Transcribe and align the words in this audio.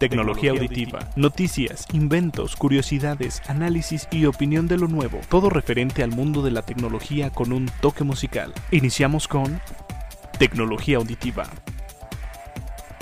Tecnología 0.00 0.52
auditiva, 0.52 1.10
noticias, 1.14 1.86
inventos, 1.92 2.56
curiosidades, 2.56 3.42
análisis 3.50 4.08
y 4.10 4.24
opinión 4.24 4.66
de 4.66 4.78
lo 4.78 4.88
nuevo. 4.88 5.20
Todo 5.28 5.50
referente 5.50 6.02
al 6.02 6.10
mundo 6.10 6.40
de 6.40 6.50
la 6.50 6.62
tecnología 6.62 7.28
con 7.28 7.52
un 7.52 7.70
toque 7.82 8.02
musical. 8.02 8.54
Iniciamos 8.70 9.28
con 9.28 9.60
Tecnología 10.38 10.96
auditiva. 10.96 11.50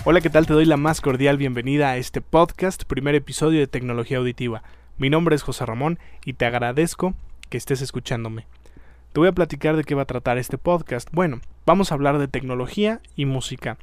Hola, 0.05 0.21
¿qué 0.21 0.29
tal? 0.29 0.49
Te 0.49 0.55
doy 0.55 0.65
la 0.65 0.77
más 0.77 1.01
cordial 1.01 1.37
bienvenida 1.37 1.91
a 1.91 1.98
este 1.98 2.21
podcast, 2.21 2.82
primer 2.82 3.15
episodio 3.15 3.61
de 3.61 3.69
Tecnología 3.69 4.19
auditiva. 4.19 4.65
Mi 4.96 5.09
nombre 5.09 5.37
es 5.37 5.45
José 5.45 5.67
Ramón 5.67 6.01
y 6.25 6.33
te 6.33 6.46
agradezco 6.46 7.15
que 7.49 7.59
estés 7.59 7.80
escuchándome. 7.80 8.49
Te 9.12 9.21
voy 9.21 9.29
a 9.29 9.33
platicar 9.33 9.77
de 9.77 9.85
qué 9.85 9.95
va 9.95 10.03
a 10.03 10.07
tratar 10.07 10.37
este 10.37 10.59
podcast. 10.59 11.09
Bueno, 11.12 11.39
vamos 11.65 11.93
a 11.93 11.95
hablar 11.95 12.19
de 12.19 12.27
tecnología 12.27 13.01
y 13.15 13.25
música. 13.25 13.79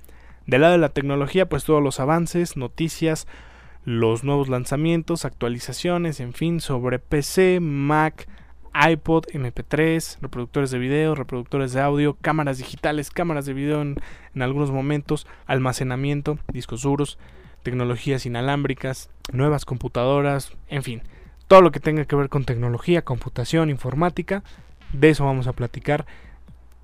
Del 0.47 0.61
lado 0.61 0.73
de 0.73 0.79
la 0.79 0.89
tecnología, 0.89 1.49
pues 1.49 1.63
todos 1.63 1.81
los 1.81 1.99
avances, 1.99 2.55
noticias, 2.55 3.27
los 3.83 4.23
nuevos 4.23 4.47
lanzamientos, 4.47 5.25
actualizaciones, 5.25 6.19
en 6.19 6.33
fin, 6.33 6.59
sobre 6.59 6.99
PC, 6.99 7.59
Mac, 7.59 8.27
iPod, 8.73 9.25
MP3, 9.27 10.17
reproductores 10.21 10.69
de 10.69 10.79
video, 10.79 11.15
reproductores 11.15 11.73
de 11.73 11.81
audio, 11.81 12.17
cámaras 12.19 12.57
digitales, 12.57 13.09
cámaras 13.09 13.45
de 13.45 13.53
video 13.53 13.81
en, 13.81 13.95
en, 14.35 14.41
algunos 14.41 14.71
momentos, 14.71 15.25
almacenamiento, 15.45 16.37
discos 16.51 16.81
duros, 16.81 17.17
tecnologías 17.63 18.25
inalámbricas, 18.25 19.09
nuevas 19.31 19.65
computadoras, 19.65 20.51
en 20.67 20.83
fin, 20.83 21.01
todo 21.47 21.61
lo 21.61 21.71
que 21.71 21.79
tenga 21.79 22.05
que 22.05 22.15
ver 22.15 22.29
con 22.29 22.43
tecnología, 22.43 23.03
computación, 23.03 23.69
informática, 23.69 24.43
de 24.93 25.09
eso 25.09 25.25
vamos 25.25 25.47
a 25.47 25.53
platicar 25.53 26.05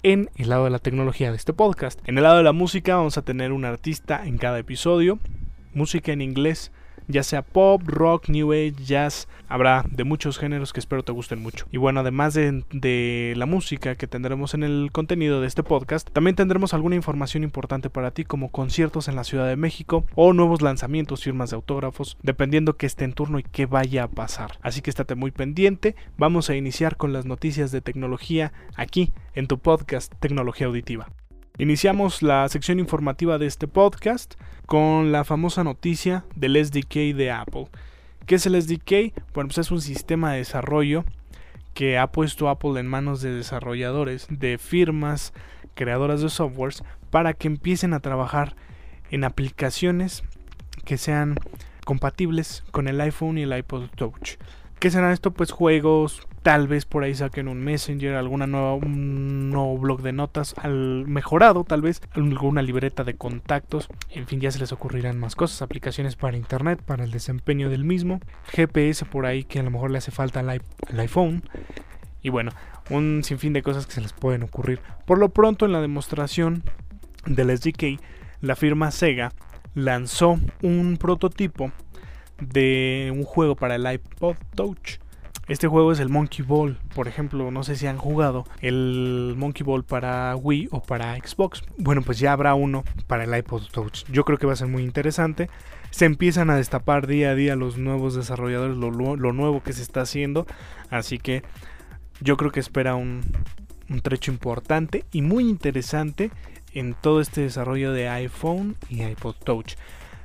en 0.04 0.30
el 0.36 0.50
lado 0.50 0.66
de 0.66 0.72
la 0.72 0.80
tecnología 0.80 1.32
de 1.32 1.38
este 1.38 1.54
podcast. 1.54 2.00
En 2.08 2.18
el 2.18 2.24
lado 2.24 2.38
de 2.38 2.44
la 2.44 2.54
música 2.54 2.96
vamos 2.96 3.18
a 3.18 3.22
tener 3.22 3.52
un 3.52 3.66
artista 3.66 4.26
en 4.26 4.38
cada 4.38 4.60
episodio, 4.60 5.20
música 5.74 6.12
en 6.12 6.22
inglés, 6.22 6.72
ya 7.12 7.24
sea 7.24 7.42
pop, 7.42 7.82
rock, 7.86 8.30
new 8.30 8.52
age, 8.52 8.76
jazz, 8.86 9.28
habrá 9.48 9.86
de 9.90 10.04
muchos 10.04 10.38
géneros 10.38 10.74
que 10.74 10.80
espero 10.80 11.04
te 11.04 11.12
gusten 11.12 11.42
mucho. 11.42 11.66
Y 11.72 11.78
bueno, 11.78 12.00
además 12.00 12.34
de, 12.34 12.64
de, 12.72 13.34
la 13.38 13.46
música 13.46 13.96
que 13.96 14.08
tendremos 14.08 14.54
en 14.54 14.64
el 14.64 14.90
contenido 14.92 15.42
de 15.42 15.48
este 15.48 15.64
podcast, 15.64 16.10
también 16.10 16.36
tendremos 16.36 16.74
alguna 16.74 16.96
información 16.96 17.44
importante 17.44 17.90
para 17.90 18.12
ti 18.12 18.24
como 18.24 18.50
conciertos 18.50 19.08
en 19.08 19.16
la 19.16 19.24
Ciudad 19.24 19.48
de 19.48 19.56
México 19.56 20.06
o 20.16 20.34
nuevos 20.34 20.62
lanzamientos, 20.62 21.24
firmas 21.24 21.50
de 21.50 21.56
autógrafos, 21.56 22.18
dependiendo 22.24 22.78
que 22.78 22.86
esté 22.86 23.06
en 23.06 23.14
turno 23.14 23.40
y 23.40 23.44
qué 23.44 23.66
vaya 23.66 24.04
a 24.04 24.08
pasar. 24.08 24.58
Así 24.62 24.82
que 24.82 24.90
estate 24.90 25.16
muy 25.16 25.32
pendiente, 25.32 25.96
vamos 26.18 26.50
a 26.50 26.56
iniciar 26.56 26.98
con 26.98 27.14
las 27.14 27.26
noticias 27.26 27.72
de 27.72 27.82
tecnología 27.82 28.54
aquí 28.76 29.12
en 29.36 29.48
tu 29.48 29.60
podcast 29.60 30.14
Tecnología 30.20 30.68
Auditiva. 30.68 31.08
Iniciamos 31.58 32.24
la 32.24 32.48
sección 32.50 32.80
informativa 32.80 33.38
de 33.38 33.46
este 33.46 33.68
podcast 33.68 34.36
con 34.66 35.12
la 35.12 35.26
famosa 35.26 35.64
noticia 35.64 36.26
del 36.36 36.56
SDK 36.64 37.14
de 37.16 37.30
Apple. 37.32 37.68
¿Qué 38.26 38.36
es 38.36 38.46
el 38.46 38.60
SDK? 38.60 39.14
Bueno, 39.34 39.50
pues 39.50 39.58
es 39.58 39.70
un 39.70 39.82
sistema 39.82 40.32
de 40.32 40.40
desarrollo 40.40 41.04
que 41.74 41.98
ha 41.98 42.08
puesto 42.12 42.50
Apple 42.50 42.80
en 42.80 42.88
manos 42.88 43.22
de 43.22 43.34
desarrolladores, 43.34 44.28
de 44.30 44.58
firmas 44.58 45.34
creadoras 45.76 46.22
de 46.22 46.30
softwares, 46.30 46.84
para 47.10 47.34
que 47.34 47.48
empiecen 47.48 47.94
a 47.94 48.00
trabajar 48.00 48.56
en 49.12 49.24
aplicaciones 49.26 50.24
que 50.86 50.98
sean 50.98 51.36
compatibles 51.86 52.64
con 52.72 52.88
el 52.88 53.00
iPhone 53.02 53.38
y 53.38 53.44
el 53.44 53.56
iPod 53.56 53.90
Touch. 53.90 54.38
¿Qué 54.80 54.90
será 54.90 55.12
esto? 55.12 55.32
Pues 55.32 55.52
juegos, 55.52 56.28
tal 56.44 56.68
vez 56.68 56.86
por 56.86 57.04
ahí 57.04 57.14
saquen 57.14 57.48
un 57.48 57.60
Messenger, 57.60 58.16
alguna 58.16 58.48
nueva, 58.48 58.74
un 58.74 59.50
nuevo 59.50 59.78
blog 59.78 60.02
de 60.02 60.12
notas, 60.12 60.56
al 60.58 61.06
mejorado 61.08 61.64
tal 61.64 61.82
vez, 61.82 62.02
alguna 62.12 62.62
libreta 62.62 63.04
de 63.04 63.16
contactos, 63.16 63.90
en 64.10 64.28
fin, 64.28 64.40
ya 64.40 64.52
se 64.52 64.60
les 64.60 64.72
ocurrirán 64.72 65.20
más 65.20 65.36
cosas, 65.36 65.62
aplicaciones 65.62 66.16
para 66.16 66.38
internet, 66.38 66.82
para 66.82 67.04
el 67.04 67.12
desempeño 67.12 67.70
del 67.70 67.84
mismo, 67.84 68.20
GPS 68.52 69.06
por 69.06 69.26
ahí 69.26 69.44
que 69.44 69.60
a 69.60 69.64
lo 69.64 69.72
mejor 69.72 69.92
le 69.92 70.00
hace 70.00 70.12
falta 70.12 70.40
al, 70.40 70.50
al 70.50 71.00
iPhone, 71.00 71.44
y 72.24 72.30
bueno, 72.30 72.52
un 72.90 73.24
sinfín 73.24 73.54
de 73.54 73.64
cosas 73.64 73.86
que 73.86 73.94
se 73.94 74.02
les 74.02 74.14
pueden 74.14 74.44
ocurrir. 74.44 74.80
Por 75.06 75.18
lo 75.18 75.30
pronto 75.30 75.66
en 75.66 75.72
la 75.72 75.82
demostración 75.82 76.64
del 77.26 77.56
SDK, 77.56 78.00
la 78.42 78.56
firma 78.56 78.92
Sega 78.92 79.32
lanzó 79.74 80.40
un 80.62 80.98
prototipo 80.98 81.72
de 82.40 83.12
un 83.14 83.24
juego 83.24 83.56
para 83.56 83.76
el 83.76 83.92
iPod 83.92 84.36
Touch. 84.56 85.01
Este 85.52 85.68
juego 85.68 85.92
es 85.92 86.00
el 86.00 86.08
Monkey 86.08 86.46
Ball, 86.46 86.78
por 86.96 87.10
ejemplo, 87.10 87.52
no 87.52 87.66
sé 87.66 87.76
si 87.76 87.86
han 87.86 87.98
jugado 87.98 88.46
el 88.62 89.34
Monkey 89.36 89.66
Ball 89.66 89.84
para 89.84 90.34
Wii 90.38 90.70
o 90.72 90.82
para 90.82 91.18
Xbox. 91.18 91.62
Bueno, 91.78 92.04
pues 92.04 92.20
ya 92.20 92.32
habrá 92.32 92.56
uno 92.56 92.86
para 93.08 93.26
el 93.26 93.38
iPod 93.38 93.64
Touch. 93.70 94.06
Yo 94.10 94.24
creo 94.24 94.38
que 94.38 94.48
va 94.48 94.54
a 94.54 94.56
ser 94.56 94.70
muy 94.70 94.82
interesante. 94.82 95.50
Se 95.90 96.06
empiezan 96.06 96.50
a 96.52 96.56
destapar 96.56 97.06
día 97.06 97.32
a 97.32 97.36
día 97.36 97.58
los 97.58 97.78
nuevos 97.78 98.16
desarrolladores, 98.16 98.78
lo, 98.78 98.92
nuevo 99.34 99.62
que 99.62 99.74
se 99.74 99.82
está 99.82 100.00
haciendo. 100.00 100.48
Así 100.90 101.18
que 101.18 101.44
yo 102.22 102.38
creo 102.38 102.52
que 102.52 102.62
espera 102.62 102.96
un 102.96 103.22
trecho 104.04 104.32
importante 104.32 105.04
y 105.12 105.22
muy 105.22 105.50
interesante 105.50 106.32
en 106.74 106.94
todo 106.94 107.20
este 107.20 107.42
desarrollo 107.42 107.92
de 107.92 108.08
iPhone 108.08 108.78
y 108.88 109.04
iPod 109.04 109.36
Touch. 109.44 109.76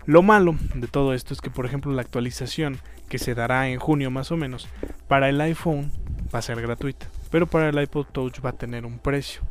Lo 0.06 0.22
malo 0.22 0.54
de 0.74 0.86
todo 0.86 1.14
esto 1.14 1.34
es 1.34 1.40
que, 1.40 1.50
por 1.50 1.66
ejemplo, 1.66 1.92
la 1.92 2.02
actualización 2.02 2.78
que 3.08 3.18
se 3.18 3.34
dará 3.34 3.68
en 3.68 3.80
junio 3.80 4.10
más 4.10 4.30
o 4.30 4.36
menos 4.36 4.68
para 5.08 5.28
el 5.28 5.40
iPhone 5.40 5.90
va 6.32 6.38
a 6.38 6.42
ser 6.42 6.60
gratuita, 6.60 7.08
pero 7.30 7.46
para 7.46 7.68
el 7.68 7.80
iPod 7.80 8.06
Touch 8.06 8.44
va 8.44 8.50
a 8.50 8.56
tener 8.56 8.86
un 8.86 8.98
precio. 8.98 9.42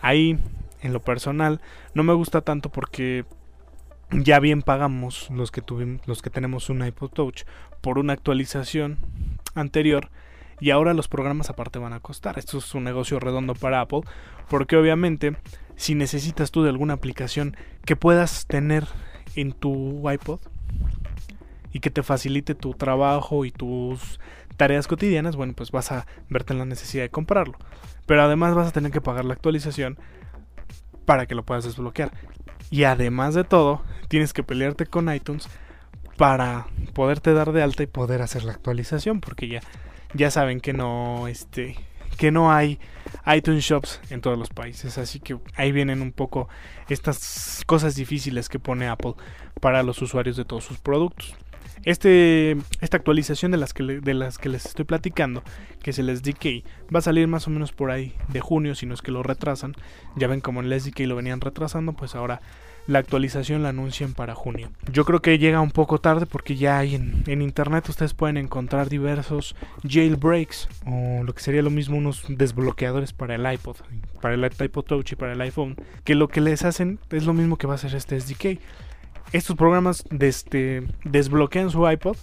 Ahí, 0.00 0.38
en 0.80 0.92
lo 0.94 1.00
personal, 1.00 1.60
no 1.94 2.02
me 2.02 2.14
gusta 2.14 2.40
tanto 2.40 2.70
porque 2.70 3.26
ya 4.10 4.40
bien 4.40 4.62
pagamos 4.62 5.30
los 5.30 5.50
que 5.50 5.60
tuvimos, 5.60 6.06
los 6.06 6.22
que 6.22 6.30
tenemos 6.30 6.70
un 6.70 6.84
iPod 6.84 7.10
Touch 7.10 7.42
por 7.80 7.98
una 7.98 8.14
actualización 8.14 8.98
anterior 9.54 10.10
y 10.60 10.70
ahora 10.70 10.94
los 10.94 11.08
programas 11.08 11.50
aparte 11.50 11.78
van 11.78 11.92
a 11.92 12.00
costar. 12.00 12.38
Esto 12.38 12.58
es 12.58 12.74
un 12.74 12.84
negocio 12.84 13.20
redondo 13.20 13.54
para 13.54 13.80
Apple 13.80 14.02
porque 14.48 14.76
obviamente 14.76 15.36
si 15.76 15.94
necesitas 15.94 16.50
tú 16.50 16.62
de 16.62 16.70
alguna 16.70 16.94
aplicación 16.94 17.56
que 17.84 17.96
puedas 17.96 18.46
tener 18.46 18.86
en 19.34 19.52
tu 19.52 20.08
iPod 20.10 20.40
y 21.72 21.80
que 21.80 21.90
te 21.90 22.02
facilite 22.02 22.54
tu 22.54 22.74
trabajo 22.74 23.44
y 23.44 23.50
tus 23.50 24.20
tareas 24.56 24.86
cotidianas, 24.86 25.36
bueno, 25.36 25.54
pues 25.54 25.70
vas 25.70 25.90
a 25.92 26.06
verte 26.28 26.52
en 26.52 26.58
la 26.58 26.64
necesidad 26.64 27.04
de 27.04 27.10
comprarlo. 27.10 27.56
Pero 28.06 28.22
además 28.22 28.54
vas 28.54 28.68
a 28.68 28.72
tener 28.72 28.92
que 28.92 29.00
pagar 29.00 29.24
la 29.24 29.34
actualización 29.34 29.98
para 31.06 31.26
que 31.26 31.34
lo 31.34 31.44
puedas 31.44 31.64
desbloquear. 31.64 32.12
Y 32.70 32.84
además 32.84 33.34
de 33.34 33.44
todo, 33.44 33.82
tienes 34.08 34.32
que 34.32 34.42
pelearte 34.42 34.86
con 34.86 35.12
iTunes 35.12 35.48
para 36.16 36.66
poderte 36.92 37.32
dar 37.32 37.52
de 37.52 37.62
alta 37.62 37.82
y 37.82 37.86
poder 37.86 38.22
hacer 38.22 38.44
la 38.44 38.52
actualización, 38.52 39.20
porque 39.20 39.48
ya 39.48 39.60
ya 40.14 40.30
saben 40.30 40.60
que 40.60 40.72
no 40.72 41.26
este 41.28 41.76
que 42.22 42.30
no 42.30 42.52
hay 42.52 42.78
iTunes 43.26 43.64
Shops 43.64 44.00
en 44.10 44.20
todos 44.20 44.38
los 44.38 44.48
países. 44.48 44.96
Así 44.96 45.18
que 45.18 45.36
ahí 45.56 45.72
vienen 45.72 46.02
un 46.02 46.12
poco 46.12 46.48
estas 46.88 47.64
cosas 47.66 47.96
difíciles 47.96 48.48
que 48.48 48.60
pone 48.60 48.86
Apple 48.86 49.14
para 49.60 49.82
los 49.82 50.00
usuarios 50.02 50.36
de 50.36 50.44
todos 50.44 50.62
sus 50.62 50.78
productos. 50.78 51.34
Este, 51.84 52.56
esta 52.80 52.96
actualización 52.96 53.50
de 53.50 53.58
las, 53.58 53.74
que 53.74 53.82
de 53.82 54.14
las 54.14 54.38
que 54.38 54.48
les 54.48 54.66
estoy 54.66 54.84
platicando, 54.84 55.42
que 55.82 55.90
es 55.90 55.98
el 55.98 56.16
SDK, 56.16 56.64
va 56.94 57.00
a 57.00 57.02
salir 57.02 57.26
más 57.26 57.46
o 57.46 57.50
menos 57.50 57.72
por 57.72 57.90
ahí 57.90 58.14
de 58.28 58.40
junio, 58.40 58.74
si 58.74 58.86
no 58.86 58.94
es 58.94 59.02
que 59.02 59.10
lo 59.10 59.22
retrasan. 59.22 59.74
Ya 60.16 60.28
ven 60.28 60.40
como 60.40 60.60
el 60.60 60.80
SDK 60.80 61.00
lo 61.00 61.16
venían 61.16 61.40
retrasando, 61.40 61.92
pues 61.92 62.14
ahora 62.14 62.40
la 62.86 62.98
actualización 62.98 63.62
la 63.62 63.70
anuncian 63.70 64.12
para 64.12 64.34
junio. 64.34 64.70
Yo 64.92 65.04
creo 65.04 65.22
que 65.22 65.38
llega 65.38 65.60
un 65.60 65.70
poco 65.70 65.98
tarde 65.98 66.26
porque 66.26 66.56
ya 66.56 66.78
hay 66.78 66.94
en, 66.94 67.22
en, 67.26 67.42
internet 67.42 67.88
ustedes 67.88 68.14
pueden 68.14 68.36
encontrar 68.36 68.88
diversos 68.88 69.54
jailbreaks 69.88 70.68
o 70.86 71.22
lo 71.22 71.32
que 71.34 71.42
sería 71.42 71.62
lo 71.62 71.70
mismo 71.70 71.96
unos 71.96 72.24
desbloqueadores 72.28 73.12
para 73.12 73.36
el 73.36 73.52
iPod, 73.52 73.76
para 74.20 74.34
el 74.34 74.44
iPod 74.44 74.84
Touch 74.84 75.12
y 75.12 75.16
para 75.16 75.32
el 75.32 75.40
iPhone, 75.40 75.76
que 76.04 76.14
lo 76.14 76.28
que 76.28 76.40
les 76.40 76.64
hacen 76.64 76.98
es 77.10 77.24
lo 77.24 77.32
mismo 77.32 77.56
que 77.56 77.66
va 77.66 77.74
a 77.74 77.76
hacer 77.76 77.94
este 77.94 78.20
SDK. 78.20 78.60
Estos 79.32 79.56
programas 79.56 80.04
este, 80.20 80.86
desbloquean 81.04 81.70
su 81.70 81.88
iPod 81.88 82.16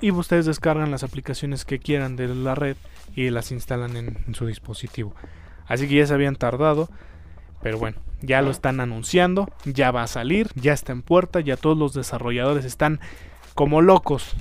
y 0.00 0.10
ustedes 0.10 0.46
descargan 0.46 0.90
las 0.90 1.04
aplicaciones 1.04 1.64
que 1.64 1.78
quieran 1.78 2.16
de 2.16 2.28
la 2.28 2.54
red 2.54 2.76
y 3.14 3.30
las 3.30 3.52
instalan 3.52 3.96
en, 3.96 4.18
en 4.26 4.34
su 4.34 4.46
dispositivo. 4.46 5.14
Así 5.66 5.88
que 5.88 5.96
ya 5.96 6.06
se 6.06 6.14
habían 6.14 6.36
tardado. 6.36 6.88
Pero 7.62 7.78
bueno, 7.78 7.96
ya 8.20 8.42
lo 8.42 8.50
están 8.50 8.80
anunciando, 8.80 9.48
ya 9.64 9.90
va 9.90 10.02
a 10.02 10.06
salir, 10.06 10.50
ya 10.54 10.74
está 10.74 10.92
en 10.92 11.00
puerta, 11.00 11.40
ya 11.40 11.56
todos 11.56 11.78
los 11.78 11.94
desarrolladores 11.94 12.66
están 12.66 13.00
como 13.54 13.80
locos 13.80 14.34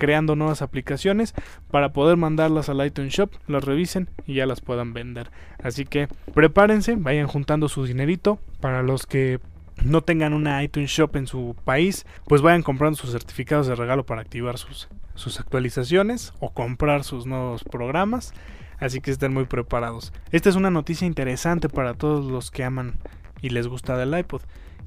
creando 0.00 0.34
nuevas 0.34 0.62
aplicaciones 0.62 1.34
para 1.70 1.92
poder 1.92 2.16
mandarlas 2.16 2.68
al 2.68 2.84
iTunes 2.84 3.12
Shop, 3.12 3.30
las 3.46 3.62
revisen 3.62 4.08
y 4.26 4.34
ya 4.34 4.46
las 4.46 4.60
puedan 4.62 4.94
vender. 4.94 5.30
Así 5.62 5.84
que 5.84 6.08
prepárense, 6.34 6.96
vayan 6.96 7.26
juntando 7.26 7.68
su 7.68 7.84
dinerito 7.84 8.38
para 8.60 8.82
los 8.82 9.06
que 9.06 9.40
no 9.84 10.02
tengan 10.02 10.32
una 10.32 10.62
iTunes 10.62 10.90
Shop 10.90 11.16
en 11.16 11.26
su 11.26 11.56
país, 11.64 12.06
pues 12.26 12.42
vayan 12.42 12.62
comprando 12.62 12.96
sus 12.96 13.12
certificados 13.12 13.66
de 13.66 13.74
regalo 13.74 14.04
para 14.04 14.20
activar 14.20 14.58
sus, 14.58 14.88
sus 15.14 15.40
actualizaciones 15.40 16.32
o 16.40 16.52
comprar 16.52 17.04
sus 17.04 17.26
nuevos 17.26 17.64
programas 17.64 18.32
así 18.80 19.00
que 19.00 19.10
estén 19.10 19.32
muy 19.32 19.44
preparados. 19.44 20.12
Esta 20.32 20.48
es 20.48 20.56
una 20.56 20.70
noticia 20.70 21.06
interesante 21.06 21.68
para 21.68 21.94
todos 21.94 22.24
los 22.24 22.50
que 22.50 22.64
aman 22.64 22.94
y 23.40 23.50
les 23.50 23.68
gusta 23.68 23.96
del 23.96 24.18
iPod. 24.18 24.42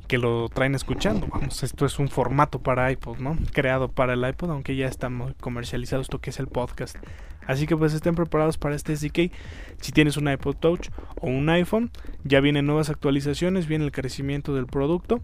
que 0.07 0.17
lo 0.17 0.49
traen 0.49 0.75
escuchando. 0.75 1.27
Vamos, 1.27 1.63
esto 1.63 1.85
es 1.85 1.97
un 1.97 2.09
formato 2.09 2.59
para 2.59 2.91
iPod, 2.91 3.19
¿no? 3.19 3.37
Creado 3.53 3.87
para 3.87 4.13
el 4.13 4.27
iPod, 4.27 4.51
aunque 4.51 4.75
ya 4.75 4.85
está 4.87 5.09
comercializado 5.39 6.01
esto 6.01 6.19
que 6.19 6.31
es 6.31 6.39
el 6.39 6.47
podcast. 6.47 6.97
Así 7.47 7.67
que 7.67 7.75
pues 7.77 7.93
estén 7.93 8.15
preparados 8.15 8.57
para 8.57 8.75
este 8.75 8.95
SDK. 8.95 9.31
Si 9.81 9.91
tienes 9.91 10.17
un 10.17 10.29
iPod 10.29 10.55
Touch 10.55 10.89
o 11.15 11.27
un 11.27 11.49
iPhone, 11.49 11.91
ya 12.23 12.39
vienen 12.39 12.65
nuevas 12.65 12.89
actualizaciones, 12.89 13.67
viene 13.67 13.85
el 13.85 13.91
crecimiento 13.91 14.55
del 14.55 14.67
producto. 14.67 15.19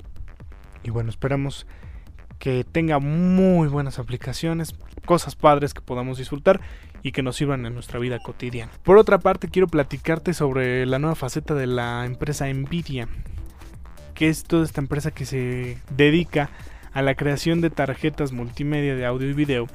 Y 0.83 0.89
bueno, 0.89 1.09
esperamos 1.09 1.65
que 2.39 2.63
tenga 2.63 2.99
muy 2.99 3.67
buenas 3.67 3.99
aplicaciones, 3.99 4.73
cosas 5.05 5.35
padres 5.35 5.73
que 5.73 5.81
podamos 5.81 6.17
disfrutar 6.17 6.61
y 7.03 7.11
que 7.11 7.21
nos 7.21 7.35
sirvan 7.35 7.65
en 7.65 7.73
nuestra 7.73 7.99
vida 7.99 8.19
cotidiana. 8.19 8.71
Por 8.83 8.97
otra 8.97 9.19
parte, 9.19 9.49
quiero 9.49 9.67
platicarte 9.67 10.33
sobre 10.33 10.85
la 10.85 10.99
nueva 10.99 11.15
faceta 11.15 11.53
de 11.53 11.67
la 11.67 12.05
empresa 12.05 12.51
Nvidia, 12.51 13.07
que 14.15 14.29
es 14.29 14.43
toda 14.43 14.63
esta 14.63 14.81
empresa 14.81 15.11
que 15.11 15.25
se 15.25 15.77
dedica 15.95 16.49
a 16.93 17.01
la 17.01 17.15
creación 17.15 17.61
de 17.61 17.69
tarjetas 17.69 18.31
multimedia 18.31 18.95
de 18.95 19.05
audio 19.05 19.29
y 19.29 19.33
video. 19.33 19.67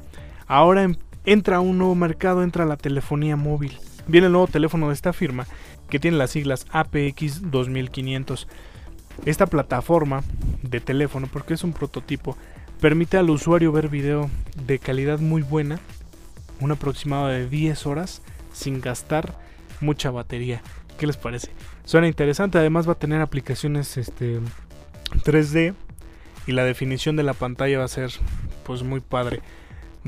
Ahora 0.47 0.91
entra 1.25 1.61
un 1.61 1.79
nuevo 1.79 1.95
mercado, 1.95 2.43
entra 2.43 2.65
la 2.65 2.77
telefonía 2.77 3.37
móvil. 3.37 3.79
Viene 4.07 4.27
el 4.27 4.33
nuevo 4.33 4.47
teléfono 4.47 4.89
de 4.89 4.95
esta 4.95 5.13
firma 5.13 5.47
que 5.89 5.99
tiene 5.99 6.17
las 6.17 6.31
siglas 6.31 6.67
APX 6.71 7.51
2500. 7.51 8.49
Esta 9.25 9.47
plataforma 9.47 10.23
de 10.63 10.81
teléfono, 10.81 11.29
porque 11.33 11.55
es 11.55 11.65
un 11.65 11.73
prototipo, 11.73 12.37
permite 12.81 13.17
al 13.17 13.31
usuario 13.31 13.73
ver 13.73 13.89
video 13.89 14.29
de 14.67 14.79
calidad 14.79 15.21
muy 15.21 15.43
buena, 15.43 15.79
un 16.61 16.73
aproximado 16.73 17.29
de 17.29 17.49
10 17.49 17.87
horas, 17.87 18.23
sin 18.53 18.81
gastar 18.81 19.39
mucha 19.81 20.11
batería. 20.11 20.63
¿Qué 20.99 21.07
les 21.07 21.17
parece? 21.17 21.51
Suena 21.85 22.07
interesante, 22.07 22.59
además 22.59 22.89
va 22.89 22.93
a 22.93 22.99
tener 22.99 23.21
aplicaciones 23.21 23.97
este, 23.97 24.41
3D 25.25 25.75
y 26.47 26.53
la 26.53 26.65
definición 26.65 27.17
de 27.17 27.23
la 27.23 27.35
pantalla 27.35 27.79
va 27.79 27.85
a 27.85 27.89
ser 27.89 28.11
pues 28.65 28.83
muy 28.83 29.01
padre. 29.01 29.41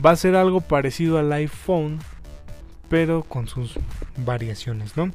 Va 0.04 0.10
a 0.10 0.16
ser 0.16 0.36
algo 0.36 0.60
parecido 0.60 1.18
al 1.18 1.32
iPhone, 1.32 1.98
pero 2.88 3.22
con 3.22 3.48
sus 3.48 3.78
variaciones, 4.18 4.96
¿no? 4.96 5.10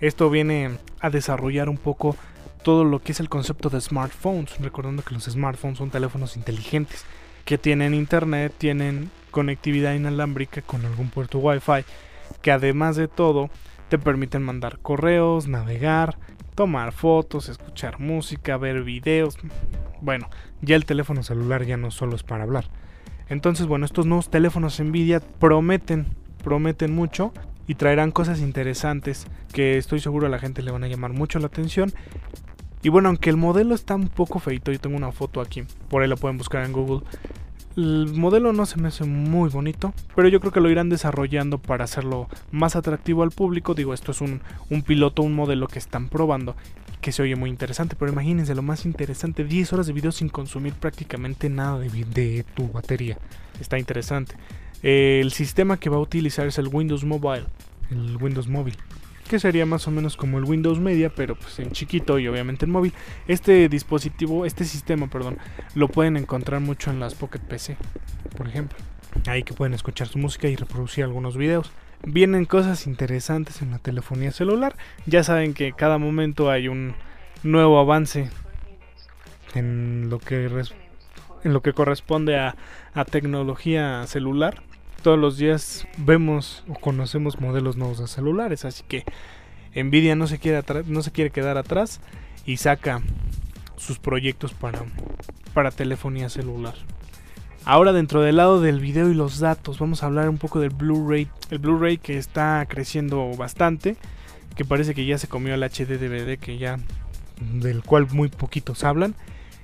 Esto 0.00 0.28
viene 0.28 0.78
a 1.00 1.08
desarrollar 1.10 1.68
un 1.68 1.78
poco 1.78 2.16
todo 2.62 2.84
lo 2.84 3.00
que 3.00 3.12
es 3.12 3.20
el 3.20 3.28
concepto 3.28 3.70
de 3.70 3.80
smartphones, 3.80 4.58
recordando 4.58 5.02
que 5.02 5.14
los 5.14 5.24
smartphones 5.24 5.78
son 5.78 5.90
teléfonos 5.90 6.36
inteligentes 6.36 7.04
que 7.44 7.58
tienen 7.58 7.94
internet, 7.94 8.52
tienen 8.58 9.10
conectividad 9.30 9.94
inalámbrica 9.94 10.62
con 10.62 10.84
algún 10.84 11.08
puerto 11.08 11.38
Wi-Fi, 11.38 11.84
que 12.42 12.52
además 12.52 12.96
de 12.96 13.08
todo 13.08 13.50
te 13.88 13.98
permiten 13.98 14.42
mandar 14.42 14.80
correos, 14.80 15.46
navegar, 15.46 16.18
tomar 16.54 16.92
fotos, 16.92 17.48
escuchar 17.48 18.00
música, 18.00 18.56
ver 18.56 18.82
videos. 18.82 19.38
Bueno, 20.00 20.28
ya 20.60 20.76
el 20.76 20.84
teléfono 20.84 21.22
celular 21.22 21.64
ya 21.64 21.76
no 21.76 21.90
solo 21.90 22.16
es 22.16 22.22
para 22.22 22.42
hablar. 22.42 22.68
Entonces, 23.28 23.66
bueno, 23.66 23.84
estos 23.84 24.06
nuevos 24.06 24.30
teléfonos 24.30 24.78
Nvidia 24.80 25.20
prometen, 25.20 26.06
prometen 26.42 26.94
mucho 26.94 27.32
y 27.66 27.74
traerán 27.74 28.12
cosas 28.12 28.40
interesantes 28.40 29.26
que 29.52 29.78
estoy 29.78 30.00
seguro 30.00 30.26
a 30.26 30.30
la 30.30 30.38
gente 30.38 30.62
le 30.62 30.70
van 30.70 30.84
a 30.84 30.88
llamar 30.88 31.12
mucho 31.12 31.38
la 31.38 31.46
atención. 31.46 31.92
Y 32.82 32.88
bueno, 32.88 33.08
aunque 33.08 33.30
el 33.30 33.36
modelo 33.36 33.74
está 33.74 33.96
un 33.96 34.08
poco 34.08 34.38
feito, 34.38 34.70
yo 34.70 34.78
tengo 34.78 34.96
una 34.96 35.10
foto 35.10 35.40
aquí, 35.40 35.64
por 35.88 36.02
ahí 36.02 36.08
la 36.08 36.16
pueden 36.16 36.38
buscar 36.38 36.64
en 36.64 36.72
Google. 36.72 37.04
El 37.76 38.14
modelo 38.14 38.52
no 38.52 38.64
se 38.64 38.80
me 38.80 38.88
hace 38.88 39.04
muy 39.04 39.50
bonito, 39.50 39.92
pero 40.14 40.28
yo 40.28 40.40
creo 40.40 40.52
que 40.52 40.60
lo 40.60 40.70
irán 40.70 40.88
desarrollando 40.88 41.58
para 41.58 41.84
hacerlo 41.84 42.28
más 42.52 42.76
atractivo 42.76 43.22
al 43.22 43.32
público. 43.32 43.74
Digo, 43.74 43.92
esto 43.92 44.12
es 44.12 44.20
un, 44.20 44.40
un 44.70 44.82
piloto, 44.82 45.22
un 45.22 45.34
modelo 45.34 45.66
que 45.66 45.78
están 45.78 46.08
probando, 46.08 46.56
que 47.06 47.12
se 47.12 47.22
oye 47.22 47.36
muy 47.36 47.50
interesante, 47.50 47.94
pero 47.96 48.10
imagínense 48.10 48.52
lo 48.56 48.62
más 48.62 48.84
interesante, 48.84 49.44
10 49.44 49.72
horas 49.72 49.86
de 49.86 49.92
video 49.92 50.10
sin 50.10 50.28
consumir 50.28 50.72
prácticamente 50.72 51.48
nada 51.48 51.78
de, 51.78 51.88
de 51.88 52.44
tu 52.56 52.66
batería. 52.66 53.16
Está 53.60 53.78
interesante. 53.78 54.34
el 54.82 55.30
sistema 55.30 55.78
que 55.78 55.88
va 55.88 55.98
a 55.98 56.00
utilizar 56.00 56.48
es 56.48 56.58
el 56.58 56.66
Windows 56.66 57.04
Mobile, 57.04 57.44
el 57.92 58.16
Windows 58.16 58.48
que 59.28 59.38
sería 59.38 59.66
más 59.66 59.86
o 59.86 59.92
menos 59.92 60.16
como 60.16 60.38
el 60.38 60.46
Windows 60.46 60.80
Media, 60.80 61.14
pero 61.14 61.36
pues 61.36 61.60
en 61.60 61.70
chiquito 61.70 62.18
y 62.18 62.26
obviamente 62.26 62.64
en 62.64 62.72
móvil. 62.72 62.92
Este 63.28 63.68
dispositivo, 63.68 64.44
este 64.44 64.64
sistema, 64.64 65.06
perdón, 65.06 65.38
lo 65.76 65.86
pueden 65.86 66.16
encontrar 66.16 66.60
mucho 66.60 66.90
en 66.90 66.98
las 66.98 67.14
Pocket 67.14 67.38
PC, 67.38 67.76
por 68.36 68.48
ejemplo. 68.48 68.76
Ahí 69.28 69.44
que 69.44 69.54
pueden 69.54 69.74
escuchar 69.74 70.08
su 70.08 70.18
música 70.18 70.48
y 70.48 70.56
reproducir 70.56 71.04
algunos 71.04 71.36
videos. 71.36 71.70
Vienen 72.04 72.44
cosas 72.44 72.86
interesantes 72.86 73.62
en 73.62 73.70
la 73.70 73.78
telefonía 73.78 74.32
celular. 74.32 74.76
Ya 75.06 75.22
saben 75.22 75.54
que 75.54 75.72
cada 75.72 75.98
momento 75.98 76.50
hay 76.50 76.68
un 76.68 76.94
nuevo 77.42 77.78
avance 77.78 78.30
en 79.54 80.10
lo 80.10 80.18
que 80.18 81.72
corresponde 81.72 82.38
a, 82.38 82.56
a 82.94 83.04
tecnología 83.04 84.06
celular 84.06 84.62
todos 85.06 85.20
los 85.20 85.36
días 85.36 85.86
vemos 85.98 86.64
o 86.66 86.74
conocemos 86.74 87.40
modelos 87.40 87.76
nuevos 87.76 88.00
de 88.00 88.08
celulares, 88.08 88.64
así 88.64 88.82
que 88.88 89.04
Nvidia 89.72 90.16
no 90.16 90.26
se 90.26 90.40
quiere, 90.40 90.64
no 90.86 91.00
se 91.00 91.12
quiere 91.12 91.30
quedar 91.30 91.58
atrás 91.58 92.00
y 92.44 92.56
saca 92.56 93.02
sus 93.76 94.00
proyectos 94.00 94.52
para, 94.52 94.82
para 95.54 95.70
telefonía 95.70 96.28
celular. 96.28 96.74
Ahora 97.68 97.92
dentro 97.92 98.22
del 98.22 98.36
lado 98.36 98.60
del 98.60 98.78
video 98.78 99.10
y 99.10 99.14
los 99.14 99.40
datos 99.40 99.80
vamos 99.80 100.00
a 100.00 100.06
hablar 100.06 100.28
un 100.28 100.38
poco 100.38 100.60
del 100.60 100.70
Blu-ray. 100.70 101.26
El 101.50 101.58
Blu-ray 101.58 101.98
que 101.98 102.16
está 102.16 102.64
creciendo 102.68 103.28
bastante, 103.36 103.96
que 104.54 104.64
parece 104.64 104.94
que 104.94 105.04
ya 105.04 105.18
se 105.18 105.26
comió 105.26 105.52
el 105.52 105.64
HD 105.64 105.98
DVD 105.98 106.38
que 106.38 106.58
ya 106.58 106.78
del 107.40 107.82
cual 107.82 108.06
muy 108.12 108.28
poquitos 108.28 108.84
hablan. 108.84 109.16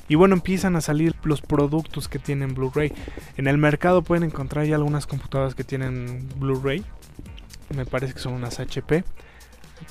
Y 0.09 0.17
bueno, 0.17 0.35
empiezan 0.35 0.75
a 0.75 0.81
salir 0.81 1.15
los 1.23 1.43
productos 1.43 2.09
que 2.09 2.19
tienen 2.19 2.55
Blu-ray. 2.55 2.93
En 3.37 3.47
el 3.47 3.57
mercado 3.57 4.03
pueden 4.03 4.25
encontrar 4.25 4.67
ya 4.67 4.75
algunas 4.75 5.07
computadoras 5.07 5.55
que 5.55 5.63
tienen 5.63 6.29
Blu-ray. 6.41 6.85
Me 7.73 7.87
parece 7.87 8.15
que 8.15 8.19
son 8.19 8.33
unas 8.33 8.59
HP. 8.59 9.05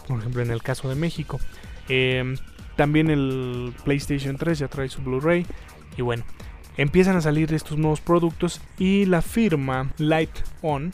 Por 0.09 0.19
ejemplo, 0.19 0.41
en 0.41 0.51
el 0.51 0.61
caso 0.61 0.89
de 0.89 0.95
México. 0.95 1.39
Em, 1.87 2.35
también 2.75 3.09
el 3.09 3.73
PlayStation 3.85 4.35
3 4.35 4.59
ya 4.59 4.67
trae 4.67 4.89
su 4.89 5.01
Blu-ray. 5.01 5.45
Y 5.95 6.01
bueno, 6.01 6.25
empiezan 6.81 7.15
a 7.15 7.21
salir 7.21 7.53
estos 7.53 7.77
nuevos 7.77 8.01
productos. 8.01 8.61
Y 8.77 9.05
la 9.05 9.21
firma 9.21 9.91
Light 9.97 10.31
On 10.61 10.91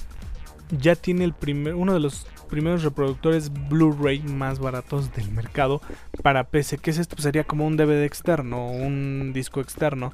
ya 0.70 0.96
tiene 0.96 1.24
el 1.24 1.34
primer, 1.34 1.76
uno 1.76 1.94
de 1.94 2.00
los 2.00 2.28
primeros 2.50 2.84
reproductores 2.84 3.52
Blu-ray 3.70 4.22
más 4.22 4.60
baratos 4.60 5.14
del 5.14 5.32
mercado 5.32 5.82
para 6.24 6.46
PC. 6.46 6.78
¿Qué 6.78 6.92
es 6.92 6.98
esto? 6.98 7.16
Pues 7.16 7.24
sería 7.24 7.44
como 7.44 7.66
un 7.66 7.78
DVD 7.78 8.04
externo, 8.04 8.70
un 8.70 9.32
disco 9.34 9.62
externo 9.62 10.14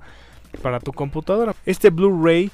para 0.62 0.80
tu 0.80 0.94
computadora. 0.94 1.56
Este 1.66 1.90
Blu-ray 1.90 2.51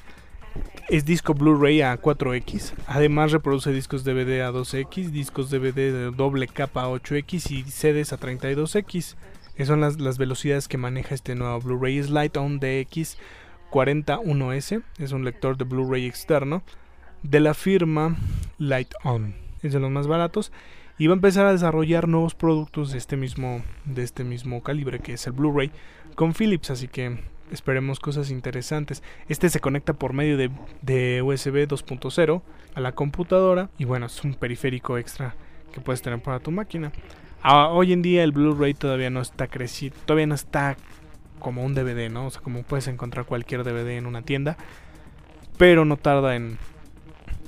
es 0.88 1.04
disco 1.04 1.34
Blu-ray 1.34 1.82
a 1.82 2.00
4X. 2.00 2.72
Además 2.86 3.32
reproduce 3.32 3.72
discos 3.72 4.04
DVD 4.04 4.42
a 4.42 4.50
2X, 4.50 5.10
discos 5.10 5.50
DVD 5.50 5.92
de 5.92 6.10
doble 6.10 6.48
capa 6.48 6.84
a 6.84 6.88
8X 6.88 7.50
y 7.50 7.62
CDs 7.64 8.12
a 8.12 8.18
32X. 8.18 9.16
Esas 9.60 9.74
son 9.74 9.80
las, 9.80 10.00
las 10.00 10.18
velocidades 10.18 10.68
que 10.68 10.78
maneja 10.78 11.14
este 11.14 11.34
nuevo 11.34 11.60
Blu-ray. 11.60 12.02
Light 12.04 12.36
On 12.36 12.58
DX 12.58 13.18
41S. 13.70 14.82
Es 14.98 15.12
un 15.12 15.24
lector 15.24 15.56
de 15.56 15.64
Blu-ray 15.64 16.06
externo 16.06 16.62
de 17.22 17.40
la 17.40 17.54
firma 17.54 18.16
Light 18.58 18.94
On 19.04 19.34
es 19.62 19.72
de 19.72 19.80
los 19.80 19.90
más 19.90 20.06
baratos 20.06 20.52
y 20.98 21.06
va 21.06 21.12
a 21.12 21.16
empezar 21.16 21.46
a 21.46 21.52
desarrollar 21.52 22.08
nuevos 22.08 22.34
productos 22.34 22.92
de 22.92 22.98
este 22.98 23.16
mismo 23.16 23.62
de 23.84 24.02
este 24.02 24.24
mismo 24.24 24.62
calibre 24.62 25.00
que 25.00 25.14
es 25.14 25.26
el 25.26 25.32
Blu-ray 25.32 25.70
con 26.14 26.34
Philips, 26.34 26.70
así 26.70 26.88
que 26.88 27.18
esperemos 27.50 28.00
cosas 28.00 28.30
interesantes. 28.30 29.02
Este 29.28 29.48
se 29.48 29.60
conecta 29.60 29.92
por 29.92 30.12
medio 30.12 30.36
de, 30.36 30.50
de 30.82 31.22
USB 31.22 31.66
2.0 31.68 32.42
a 32.74 32.80
la 32.80 32.92
computadora 32.92 33.70
y 33.78 33.84
bueno, 33.84 34.06
es 34.06 34.24
un 34.24 34.34
periférico 34.34 34.98
extra 34.98 35.34
que 35.72 35.80
puedes 35.80 36.02
tener 36.02 36.22
para 36.22 36.40
tu 36.40 36.50
máquina. 36.50 36.92
Hoy 37.42 37.92
en 37.92 38.02
día 38.02 38.22
el 38.22 38.32
Blu-ray 38.32 38.74
todavía 38.74 39.10
no 39.10 39.20
está 39.20 39.46
crecido, 39.46 39.96
todavía 40.04 40.26
no 40.26 40.34
está 40.34 40.76
como 41.38 41.64
un 41.64 41.74
DVD, 41.74 42.10
¿no? 42.10 42.26
O 42.26 42.30
sea, 42.30 42.42
como 42.42 42.62
puedes 42.62 42.86
encontrar 42.86 43.24
cualquier 43.24 43.64
DVD 43.64 43.96
en 43.96 44.06
una 44.06 44.22
tienda, 44.22 44.58
pero 45.56 45.84
no 45.84 45.96
tarda 45.96 46.36
en, 46.36 46.58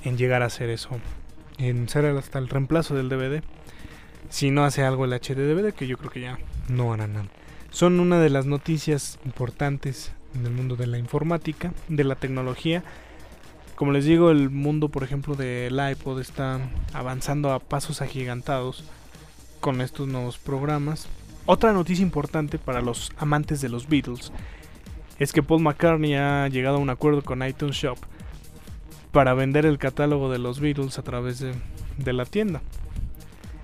en 0.03 0.17
llegar 0.17 0.41
a 0.41 0.49
ser 0.49 0.69
eso 0.69 0.99
en 1.57 1.89
ser 1.89 2.05
hasta 2.05 2.39
el 2.39 2.49
reemplazo 2.49 2.95
del 2.95 3.09
DVD. 3.09 3.43
Si 4.29 4.51
no 4.51 4.63
hace 4.63 4.83
algo 4.83 5.05
el 5.05 5.13
HD 5.13 5.35
DVD, 5.35 5.73
que 5.73 5.87
yo 5.87 5.97
creo 5.97 6.11
que 6.11 6.21
ya 6.21 6.39
no 6.69 6.93
hará 6.93 7.07
nada. 7.07 7.27
Son 7.69 7.99
una 7.99 8.19
de 8.19 8.29
las 8.29 8.45
noticias 8.45 9.19
importantes 9.25 10.11
en 10.35 10.45
el 10.45 10.51
mundo 10.51 10.75
de 10.75 10.87
la 10.87 10.97
informática, 10.97 11.73
de 11.87 12.03
la 12.03 12.15
tecnología. 12.15 12.83
Como 13.75 13.91
les 13.91 14.05
digo, 14.05 14.31
el 14.31 14.49
mundo, 14.49 14.89
por 14.89 15.03
ejemplo, 15.03 15.35
del 15.35 15.79
iPod 15.91 16.19
está 16.19 16.59
avanzando 16.93 17.51
a 17.51 17.59
pasos 17.59 18.01
agigantados 18.01 18.83
con 19.63 19.79
estos 19.79 20.09
nuevos 20.09 20.37
programas. 20.37 21.07
Otra 21.45 21.71
noticia 21.71 22.03
importante 22.03 22.59
para 22.59 22.81
los 22.81 23.13
amantes 23.17 23.61
de 23.61 23.69
los 23.69 23.87
Beatles 23.87 24.33
es 25.19 25.31
que 25.31 25.41
Paul 25.41 25.61
McCartney 25.61 26.15
ha 26.15 26.49
llegado 26.49 26.75
a 26.75 26.79
un 26.79 26.89
acuerdo 26.89 27.21
con 27.21 27.47
iTunes 27.47 27.77
Shop 27.77 27.97
para 29.13 29.33
vender 29.33 29.65
el 29.65 29.77
catálogo 29.77 30.29
de 30.29 30.37
los 30.37 30.59
Beatles 30.59 30.99
a 30.99 31.03
través 31.03 31.39
de, 31.39 32.13
la 32.13 32.25
tienda. 32.25 32.61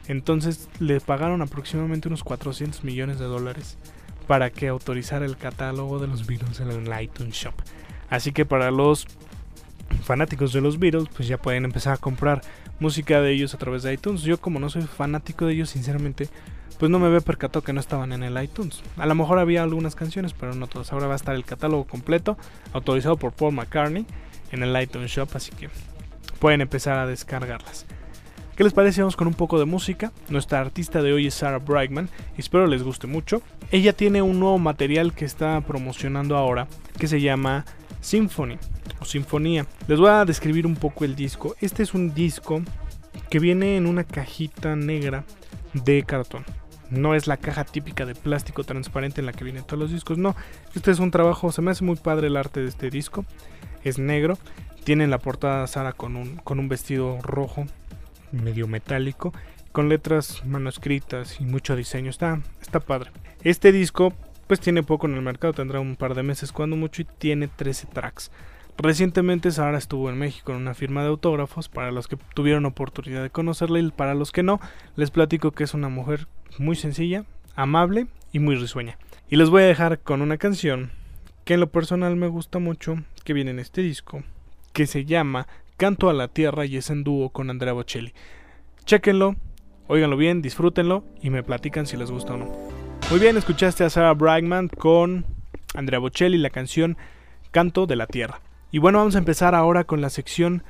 Entonces 0.08 0.70
le 0.79 1.01
pagaron 1.01 1.41
aproximadamente 1.41 2.08
unos 2.08 2.24
400 2.24 2.86
millones 2.86 3.20
de 3.20 3.25
dólares 3.25 3.77
para 4.25 4.51
que 4.51 4.70
autorizara 4.70 5.25
el 5.25 5.36
catálogo 5.36 6.00
de 6.00 6.08
los 6.08 6.25
Beatles 6.25 6.62
en 6.62 6.72
el 6.72 7.01
iTunes 7.03 7.36
Shop. 7.36 7.56
Así 8.10 8.32
que 8.32 8.46
para 8.46 8.72
los 8.72 9.06
fanáticos 10.06 10.53
de 10.53 10.62
los 10.62 10.79
Beatles, 10.79 11.10
pues 11.13 11.27
ya 11.27 11.38
pueden 11.38 11.65
empezar 11.65 11.96
a 11.96 11.98
comprar 11.98 12.41
música 12.79 13.21
de 13.21 13.31
ellos 13.31 13.53
a 13.53 13.57
través 13.57 13.83
de 13.83 13.93
iTunes. 13.93 14.21
Yo 14.21 14.39
como 14.39 14.59
no 14.59 14.69
soy 14.69 14.83
fanático 14.83 15.45
de 15.45 15.53
ellos, 15.53 15.69
sinceramente, 15.69 16.29
pues 16.77 16.89
no 16.89 17.00
me 17.00 17.07
había 17.07 17.21
percatado 17.21 17.63
que 17.63 17.74
no 17.74 17.79
estaban 17.79 18.13
en 18.13 18.24
el 18.24 18.41
iTunes. 18.41 18.81
A 18.98 19.05
lo 19.05 19.15
mejor 19.15 19.39
había 19.39 19.63
algunas 19.63 19.95
canciones, 19.95 20.33
pero 20.33 20.55
no 20.55 20.67
todas. 20.67 20.91
Ahora 20.93 21.07
va 21.07 21.13
a 21.13 21.17
estar 21.17 21.36
el 21.36 21.45
catálogo 21.45 21.86
completo, 21.86 22.38
autorizado 22.74 23.17
por 23.17 23.33
Paul 23.33 23.53
McCartney, 23.53 24.05
en 24.51 24.63
el 24.63 24.81
iTunes 24.81 25.12
Shop, 25.12 25.29
así 25.33 25.51
que 25.51 25.69
pueden 26.39 26.62
empezar 26.62 26.98
a 26.98 27.05
descargarlas. 27.05 27.86
¿Qué 28.55 28.63
les 28.63 28.74
parece? 28.74 29.01
Vamos 29.01 29.15
con 29.15 29.27
un 29.27 29.36
poco 29.36 29.57
de 29.57 29.63
música. 29.63 30.12
Nuestra 30.27 30.59
artista 30.59 31.01
de 31.01 31.13
hoy 31.13 31.27
es 31.27 31.33
Sarah 31.33 31.59
Brightman. 31.59 32.09
Espero 32.38 32.67
les 32.67 32.83
guste 32.83 33.07
mucho. 33.07 33.41
Ella 33.71 33.93
tiene 33.93 34.21
un 34.21 34.38
nuevo 34.38 34.57
material 34.57 35.13
que 35.13 35.24
está 35.24 35.62
promocionando 35.62 36.36
ahora 36.36 36.67
que 36.98 37.07
se 37.07 37.21
llama 37.21 37.63
Symphony 38.01 38.57
Sinfonía. 39.06 39.65
Les 39.88 40.00
voy 40.00 40.10
a 40.10 40.25
describir 40.25 40.65
un 40.65 40.75
poco 40.75 41.06
el 41.06 41.15
disco. 41.15 41.56
Este 41.62 41.84
es 41.84 41.94
un 41.94 42.13
disco 42.13 42.62
que 43.29 43.39
viene 43.39 43.77
en 43.77 43.86
una 43.86 44.03
cajita 44.03 44.75
negra 44.75 45.24
de 45.74 46.03
cartón. 46.03 46.46
No 46.89 47.13
es 47.13 47.27
la 47.27 47.38
caja 47.38 47.65
típica 47.65 48.06
de 48.06 48.15
plástico 48.15 48.63
transparente 48.63 49.22
en 49.22 49.27
la 49.27 49.34
que 49.34 49.44
vienen 49.44 49.63
todos 49.63 49.79
los 49.79 49.91
discos. 49.91 50.18
No, 50.18 50.36
este 50.75 50.91
es 50.91 51.00
un 51.00 51.12
trabajo. 51.12 51.51
Se 51.51 51.62
me 51.62 51.72
hace 51.72 51.84
muy 51.84 51.96
padre 51.96 52.27
el 52.27 52.38
arte 52.38 52.62
de 52.62 52.68
este 52.68 52.89
disco. 52.89 53.25
Es 53.84 54.00
negro. 54.00 54.38
Tiene 54.84 55.03
en 55.03 55.12
la 55.12 55.20
portada 55.20 55.68
Sara 55.68 55.94
con 55.94 56.15
un, 56.15 56.38
con 56.38 56.60
un 56.60 56.68
vestido 56.68 57.20
rojo 57.22 57.65
medio 58.32 58.68
metálico, 58.68 59.34
con 59.72 59.89
letras 59.89 60.46
manuscritas 60.46 61.39
y 61.39 61.46
mucho 61.46 61.75
diseño. 61.75 62.10
Está, 62.10 62.41
está 62.62 62.79
padre. 62.79 63.12
Este 63.44 63.72
disco 63.72 64.13
pues 64.48 64.60
tiene 64.60 64.82
poco 64.82 65.06
en 65.06 65.13
el 65.13 65.22
mercado, 65.22 65.53
tendrá 65.53 65.79
un 65.79 65.96
par 65.96 66.15
de 66.15 66.24
meses 66.24 66.51
cuando 66.51 66.75
mucho 66.75 67.03
y 67.03 67.06
tiene 67.06 67.48
13 67.48 67.88
tracks. 67.94 68.32
Recientemente 68.81 69.51
Sara 69.51 69.77
estuvo 69.77 70.09
en 70.09 70.17
México 70.17 70.53
en 70.53 70.59
una 70.59 70.74
firma 70.74 71.01
de 71.01 71.09
autógrafos, 71.09 71.67
para 71.67 71.91
los 71.91 72.07
que 72.07 72.17
tuvieron 72.33 72.65
oportunidad 72.65 73.21
de 73.21 73.29
conocerla 73.29 73.77
y 73.79 73.91
para 73.91 74.15
los 74.15 74.31
que 74.31 74.41
no, 74.41 74.62
les 74.95 75.12
platico 75.12 75.51
que 75.51 75.65
es 75.65 75.74
una 75.74 75.89
mujer 75.89 76.27
muy 76.57 76.77
sencilla, 76.77 77.25
amable 77.55 78.07
y 78.31 78.39
muy 78.39 78.55
risueña. 78.55 78.98
Y 79.29 79.36
les 79.36 79.50
voy 79.50 79.63
a 79.63 79.67
dejar 79.67 80.00
con 80.00 80.21
una 80.21 80.38
canción 80.38 80.91
que 81.43 81.55
en 81.55 81.59
lo 81.59 81.69
personal 81.69 82.15
me 82.15 82.27
gusta 82.27 82.59
mucho, 82.59 82.95
que 83.25 83.33
viene 83.33 83.51
en 83.51 83.59
este 83.59 83.81
disco, 83.81 84.24
que 84.71 84.88
se 84.88 85.03
llama 85.03 85.45
Canto 85.75 86.09
a 86.09 86.13
la 86.13 86.29
Tierra 86.29 86.65
y 86.65 86.77
es 86.77 86.89
en 86.89 87.03
dúo 87.03 87.31
con 87.31 87.50
Andrea 87.50 87.74
Bocelli. 87.74 88.13
Chequenlo, 88.86 89.36
óiganlo 89.88 90.15
bien, 90.15 90.41
disfrútenlo 90.41 91.03
y 91.21 91.31
me 91.31 91.43
platican 91.43 91.86
si 91.86 91.98
les 91.98 92.12
gusta 92.12 92.36
o 92.36 92.38
no. 92.38 92.45
Muy 93.12 93.19
bien, 93.19 93.36
escuchaste 93.36 93.83
a 93.83 93.89
Sarah 93.89 94.13
Bragman 94.13 94.69
con 94.69 95.25
Andrea 95.74 96.00
Bocelli 96.00 96.38
la 96.38 96.50
canción 96.50 96.95
Canto 97.51 97.86
de 97.86 97.98
la 97.98 98.07
Tierra. 98.07 98.39
Y 98.72 98.78
bueno, 98.78 99.00
vamos 99.00 99.16
a 99.16 99.20
empezar 99.20 99.56
ahora 99.56 99.84
con 99.84 100.02
la 100.02 100.10
sección 100.10 100.64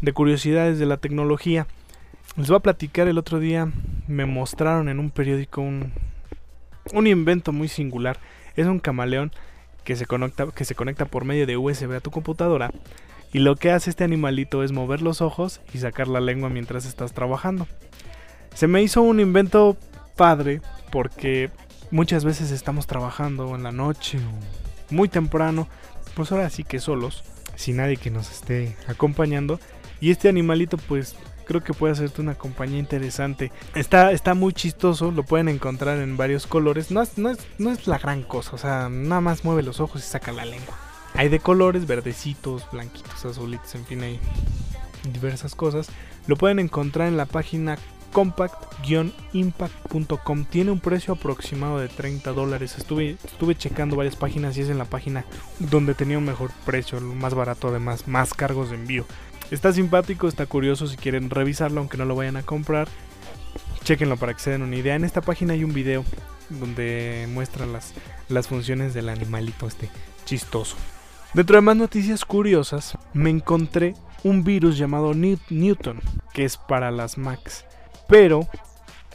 de 0.00 0.12
curiosidades 0.12 0.78
de 0.78 0.86
la 0.86 0.96
tecnología. 0.96 1.66
Les 2.36 2.48
voy 2.48 2.56
a 2.56 2.60
platicar 2.60 3.08
el 3.08 3.18
otro 3.18 3.38
día, 3.38 3.70
me 4.08 4.26
mostraron 4.26 4.88
en 4.88 4.98
un 4.98 5.10
periódico 5.10 5.60
un, 5.60 5.92
un 6.92 7.06
invento 7.06 7.52
muy 7.52 7.68
singular. 7.68 8.18
Es 8.56 8.66
un 8.66 8.80
camaleón 8.80 9.32
que 9.84 9.94
se, 9.94 10.06
conecta, 10.06 10.48
que 10.48 10.64
se 10.64 10.74
conecta 10.74 11.04
por 11.04 11.24
medio 11.24 11.46
de 11.46 11.56
USB 11.56 11.92
a 11.94 12.00
tu 12.00 12.10
computadora 12.10 12.72
y 13.32 13.38
lo 13.38 13.54
que 13.56 13.70
hace 13.70 13.90
este 13.90 14.02
animalito 14.02 14.62
es 14.64 14.72
mover 14.72 15.02
los 15.02 15.20
ojos 15.20 15.60
y 15.72 15.78
sacar 15.78 16.08
la 16.08 16.20
lengua 16.20 16.48
mientras 16.48 16.86
estás 16.86 17.12
trabajando. 17.12 17.66
Se 18.54 18.66
me 18.66 18.82
hizo 18.82 19.02
un 19.02 19.20
invento 19.20 19.76
padre 20.16 20.60
porque 20.90 21.50
muchas 21.90 22.24
veces 22.24 22.50
estamos 22.50 22.86
trabajando 22.86 23.54
en 23.54 23.62
la 23.62 23.72
noche 23.72 24.18
o 24.18 24.94
muy 24.94 25.08
temprano, 25.08 25.68
pues 26.14 26.32
ahora 26.32 26.50
sí 26.50 26.64
que 26.64 26.80
solos, 26.80 27.24
sin 27.56 27.76
nadie 27.76 27.96
que 27.96 28.10
nos 28.10 28.30
esté 28.30 28.76
acompañando. 28.86 29.58
Y 30.00 30.10
este 30.10 30.28
animalito 30.28 30.76
pues 30.76 31.16
creo 31.46 31.62
que 31.62 31.72
puede 31.72 31.92
hacerte 31.92 32.20
una 32.20 32.34
compañía 32.34 32.78
interesante. 32.78 33.50
Está, 33.74 34.12
está 34.12 34.34
muy 34.34 34.52
chistoso, 34.52 35.10
lo 35.10 35.22
pueden 35.22 35.48
encontrar 35.48 35.98
en 35.98 36.16
varios 36.16 36.46
colores. 36.46 36.90
No 36.90 37.02
es, 37.02 37.16
no, 37.16 37.30
es, 37.30 37.38
no 37.58 37.70
es 37.70 37.86
la 37.86 37.98
gran 37.98 38.22
cosa, 38.22 38.54
o 38.54 38.58
sea, 38.58 38.88
nada 38.90 39.20
más 39.20 39.44
mueve 39.44 39.62
los 39.62 39.80
ojos 39.80 40.02
y 40.02 40.06
saca 40.06 40.32
la 40.32 40.44
lengua. 40.44 40.76
Hay 41.14 41.28
de 41.30 41.40
colores, 41.40 41.86
verdecitos, 41.86 42.70
blanquitos, 42.70 43.24
azulitos, 43.24 43.74
en 43.74 43.86
fin, 43.86 44.02
hay 44.02 44.20
diversas 45.12 45.54
cosas. 45.54 45.88
Lo 46.26 46.36
pueden 46.36 46.58
encontrar 46.58 47.08
en 47.08 47.16
la 47.16 47.26
página 47.26 47.78
compact-impact.com. 48.16 50.44
Tiene 50.46 50.70
un 50.70 50.80
precio 50.80 51.12
aproximado 51.12 51.78
de 51.78 51.88
30 51.88 52.32
dólares. 52.32 52.78
Estuve, 52.78 53.18
checando 53.58 53.94
varias 53.94 54.16
páginas 54.16 54.56
y 54.56 54.62
es 54.62 54.70
en 54.70 54.78
la 54.78 54.86
página 54.86 55.26
donde 55.58 55.92
tenía 55.92 56.16
un 56.16 56.24
mejor 56.24 56.50
precio, 56.64 56.98
más 56.98 57.34
barato 57.34 57.68
además, 57.68 58.08
más 58.08 58.32
cargos 58.32 58.70
de 58.70 58.76
envío. 58.76 59.04
Está 59.50 59.70
simpático, 59.70 60.28
está 60.28 60.46
curioso 60.46 60.86
si 60.86 60.96
quieren 60.96 61.28
revisarlo 61.28 61.78
aunque 61.78 61.98
no 61.98 62.06
lo 62.06 62.16
vayan 62.16 62.38
a 62.38 62.42
comprar. 62.42 62.88
Chequenlo 63.84 64.16
para 64.16 64.32
que 64.32 64.40
se 64.40 64.48
den 64.48 64.62
una 64.62 64.76
idea. 64.76 64.94
En 64.94 65.04
esta 65.04 65.20
página 65.20 65.52
hay 65.52 65.62
un 65.62 65.74
video 65.74 66.02
donde 66.48 67.28
muestran 67.30 67.74
las, 67.74 67.92
las 68.30 68.48
funciones 68.48 68.94
del 68.94 69.10
animalito 69.10 69.66
este 69.66 69.90
chistoso. 70.24 70.78
Dentro 71.34 71.56
de 71.56 71.60
más 71.60 71.76
noticias 71.76 72.24
curiosas, 72.24 72.96
me 73.12 73.28
encontré 73.28 73.92
un 74.24 74.42
virus 74.42 74.78
llamado 74.78 75.12
Newton, 75.12 76.00
que 76.32 76.46
es 76.46 76.56
para 76.56 76.90
las 76.90 77.18
Macs. 77.18 77.65
Pero 78.08 78.48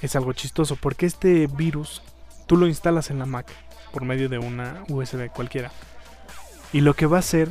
es 0.02 0.16
algo 0.16 0.34
chistoso 0.34 0.76
porque 0.76 1.06
este 1.06 1.48
virus 1.48 2.02
tú 2.48 2.58
lo 2.58 2.68
instalas 2.68 3.10
en 3.10 3.20
la 3.20 3.26
Mac 3.26 3.48
por 3.94 4.04
medio 4.04 4.30
de 4.30 4.40
una 4.40 4.84
USB 4.90 5.30
cualquiera. 5.32 5.72
Y 6.74 6.82
lo 6.82 6.94
que 6.94 7.06
va 7.06 7.18
a 7.18 7.20
hacer 7.20 7.50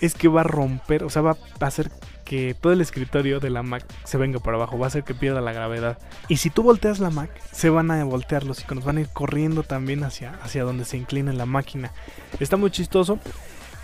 es 0.00 0.14
que 0.14 0.28
va 0.28 0.40
a 0.40 0.44
romper, 0.44 1.04
o 1.04 1.10
sea, 1.10 1.22
va 1.22 1.36
a 1.60 1.66
hacer 1.66 1.90
que 2.24 2.54
todo 2.54 2.72
el 2.72 2.80
escritorio 2.80 3.40
de 3.40 3.50
la 3.50 3.64
Mac 3.64 3.84
se 4.04 4.16
venga 4.16 4.38
para 4.38 4.56
abajo, 4.56 4.78
va 4.78 4.86
a 4.86 4.88
hacer 4.88 5.02
que 5.02 5.14
pierda 5.14 5.40
la 5.40 5.52
gravedad. 5.52 5.98
Y 6.28 6.36
si 6.36 6.48
tú 6.48 6.62
volteas 6.62 7.00
la 7.00 7.10
Mac, 7.10 7.28
se 7.50 7.70
van 7.70 7.90
a 7.90 8.04
voltear 8.04 8.44
los 8.44 8.60
iconos, 8.60 8.84
van 8.84 8.98
a 8.98 9.00
ir 9.00 9.08
corriendo 9.08 9.64
también 9.64 10.04
hacia, 10.04 10.34
hacia 10.42 10.62
donde 10.62 10.84
se 10.84 10.96
inclina 10.96 11.32
la 11.32 11.44
máquina. 11.44 11.92
Está 12.38 12.56
muy 12.56 12.70
chistoso. 12.70 13.18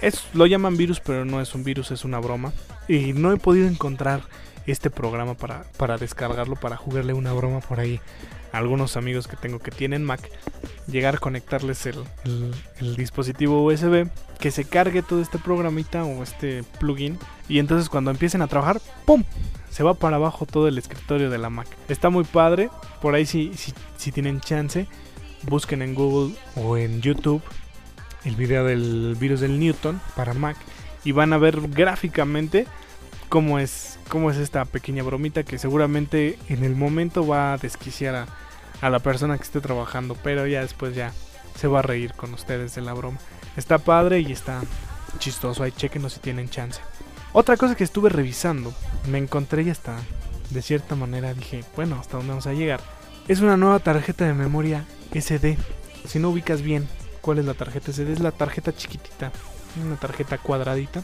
Es, 0.00 0.24
lo 0.32 0.46
llaman 0.46 0.76
virus, 0.76 1.00
pero 1.00 1.24
no 1.24 1.40
es 1.40 1.56
un 1.56 1.64
virus, 1.64 1.90
es 1.90 2.04
una 2.04 2.20
broma. 2.20 2.52
Y 2.86 3.14
no 3.14 3.32
he 3.32 3.36
podido 3.36 3.66
encontrar 3.66 4.22
este 4.72 4.90
programa 4.90 5.34
para, 5.34 5.64
para 5.76 5.98
descargarlo, 5.98 6.56
para 6.56 6.76
jugarle 6.76 7.12
una 7.12 7.32
broma 7.32 7.60
por 7.60 7.80
ahí 7.80 8.00
a 8.52 8.58
algunos 8.58 8.96
amigos 8.96 9.28
que 9.28 9.36
tengo 9.36 9.58
que 9.58 9.70
tienen 9.70 10.04
Mac. 10.04 10.20
Llegar 10.86 11.16
a 11.16 11.18
conectarles 11.18 11.86
el, 11.86 12.04
el, 12.80 12.96
dispositivo 12.96 13.64
USB, 13.64 14.08
que 14.38 14.50
se 14.50 14.64
cargue 14.64 15.02
todo 15.02 15.20
este 15.20 15.38
programita 15.38 16.04
o 16.04 16.22
este 16.22 16.62
plugin. 16.78 17.18
Y 17.48 17.58
entonces 17.58 17.88
cuando 17.88 18.10
empiecen 18.10 18.42
a 18.42 18.46
trabajar, 18.46 18.80
¡pum! 19.04 19.24
Se 19.70 19.82
va 19.82 19.94
para 19.94 20.16
abajo 20.16 20.46
todo 20.46 20.68
el 20.68 20.78
escritorio 20.78 21.28
de 21.28 21.38
la 21.38 21.50
Mac. 21.50 21.68
Está 21.88 22.08
muy 22.08 22.24
padre. 22.24 22.70
Por 23.02 23.14
ahí 23.14 23.26
si, 23.26 23.52
si, 23.54 23.74
si 23.96 24.12
tienen 24.12 24.40
chance, 24.40 24.86
busquen 25.42 25.82
en 25.82 25.94
Google 25.94 26.34
o 26.54 26.76
en 26.76 27.02
YouTube 27.02 27.42
el 28.26 28.34
video 28.34 28.64
del 28.64 29.16
virus 29.18 29.40
del 29.40 29.58
Newton 29.58 30.00
para 30.16 30.34
Mac 30.34 30.56
y 31.04 31.12
van 31.12 31.32
a 31.32 31.38
ver 31.38 31.60
gráficamente 31.68 32.66
cómo 33.28 33.58
es, 33.58 33.95
cómo 34.08 34.30
es 34.30 34.36
esta 34.36 34.64
pequeña 34.64 35.02
bromita 35.02 35.42
que 35.42 35.58
seguramente 35.58 36.38
en 36.48 36.64
el 36.64 36.76
momento 36.76 37.26
va 37.26 37.52
a 37.52 37.58
desquiciar 37.58 38.26
a, 38.80 38.90
la 38.90 38.98
persona 39.00 39.36
que 39.36 39.44
esté 39.44 39.60
trabajando, 39.60 40.16
pero 40.22 40.46
ya 40.46 40.60
después 40.60 40.94
ya 40.94 41.12
se 41.56 41.68
va 41.68 41.80
a 41.80 41.82
reír 41.82 42.12
con 42.14 42.34
ustedes 42.34 42.74
de 42.74 42.82
la 42.82 42.92
broma. 42.92 43.18
Está 43.56 43.78
padre 43.78 44.20
y 44.20 44.32
está 44.32 44.62
chistoso, 45.18 45.62
ahí 45.62 45.72
chequenos 45.72 46.14
si 46.14 46.20
tienen 46.20 46.48
chance. 46.48 46.80
Otra 47.32 47.56
cosa 47.56 47.74
que 47.74 47.84
estuve 47.84 48.10
revisando, 48.10 48.72
me 49.10 49.18
encontré 49.18 49.62
y 49.62 49.70
hasta 49.70 49.96
de 50.50 50.62
cierta 50.62 50.94
manera 50.94 51.34
dije, 51.34 51.64
bueno, 51.74 51.96
hasta 51.98 52.16
dónde 52.16 52.30
vamos 52.30 52.46
a 52.46 52.52
llegar. 52.52 52.80
Es 53.28 53.40
una 53.40 53.56
nueva 53.56 53.78
tarjeta 53.80 54.24
de 54.24 54.34
memoria 54.34 54.84
SD. 55.12 55.58
Si 56.06 56.18
no 56.18 56.30
ubicas 56.30 56.62
bien 56.62 56.88
cuál 57.20 57.38
es 57.38 57.44
la 57.44 57.54
tarjeta 57.54 57.92
SD. 57.92 58.12
Es 58.12 58.20
la 58.20 58.30
tarjeta 58.30 58.72
chiquitita, 58.74 59.32
una 59.84 59.96
tarjeta 59.96 60.38
cuadradita 60.38 61.02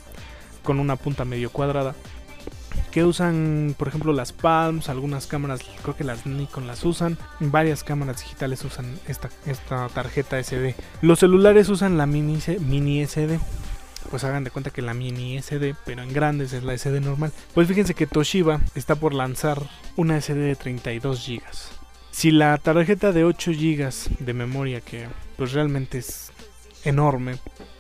con 0.63 0.79
una 0.79 0.97
punta 0.97 1.25
medio 1.25 1.51
cuadrada. 1.51 1.95
Que 2.91 3.05
usan, 3.05 3.75
por 3.79 3.89
ejemplo, 3.89 4.13
las 4.13 4.33
Palms, 4.33 4.89
algunas 4.89 5.27
cámaras, 5.27 5.61
creo 5.83 5.97
que 5.97 6.05
las 6.05 6.27
Nikon 6.27 6.67
las 6.67 6.85
usan, 6.85 7.19
varias 7.41 7.85
cámaras 7.85 8.21
digitales 8.21 8.65
usan 8.65 8.99
esta, 9.09 9.31
esta 9.47 9.89
tarjeta 9.89 10.43
SD. 10.43 10.75
Los 11.01 11.21
celulares 11.21 11.69
usan 11.69 11.99
la 11.99 12.07
mini, 12.07 12.39
mini 12.61 13.07
SD, 13.07 13.39
pues 14.11 14.25
hagan 14.25 14.45
de 14.45 14.51
cuenta 14.51 14.71
que 14.71 14.83
la 14.83 14.95
mini 14.95 15.41
SD, 15.41 15.75
pero 15.87 16.03
en 16.03 16.13
grandes 16.13 16.53
es 16.53 16.63
la 16.65 16.77
SD 16.77 17.01
normal. 17.01 17.33
Pues 17.55 17.69
fíjense 17.69 17.95
que 17.95 18.07
Toshiba 18.07 18.61
está 18.75 18.97
por 18.97 19.15
lanzar 19.15 19.63
una 19.97 20.21
SD 20.21 20.35
de 20.35 20.57
32 20.57 21.27
GB. 21.27 21.43
Si 22.11 22.31
la 22.31 22.59
tarjeta 22.59 23.13
de 23.13 23.25
8 23.25 23.53
GB 23.53 24.19
de 24.19 24.35
memoria, 24.35 24.81
que 24.83 25.09
pues 25.37 25.53
realmente 25.53 25.99
es 25.99 26.31
enorme 26.85 27.39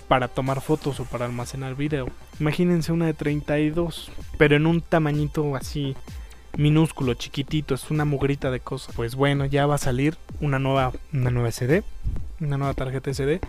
para 0.08 0.28
tomar 0.28 0.60
fotos 0.60 1.00
o 1.00 1.04
para 1.04 1.24
almacenar 1.24 1.74
video, 1.74 2.08
imagínense 2.40 2.92
una 2.92 3.06
de 3.06 3.14
32, 3.14 4.10
pero 4.38 4.56
en 4.56 4.66
un 4.66 4.80
tamañito 4.80 5.56
así 5.56 5.96
minúsculo, 6.56 7.14
chiquitito, 7.14 7.74
es 7.74 7.90
una 7.90 8.04
mugrita 8.04 8.50
de 8.50 8.60
cosas. 8.60 8.94
Pues 8.94 9.14
bueno, 9.14 9.46
ya 9.46 9.66
va 9.66 9.76
a 9.76 9.78
salir 9.78 10.16
una 10.40 10.58
nueva, 10.58 10.92
una 11.12 11.30
nueva 11.30 11.50
SD, 11.50 11.82
una 12.40 12.58
nueva 12.58 12.74
tarjeta 12.74 13.12
SD 13.12 13.40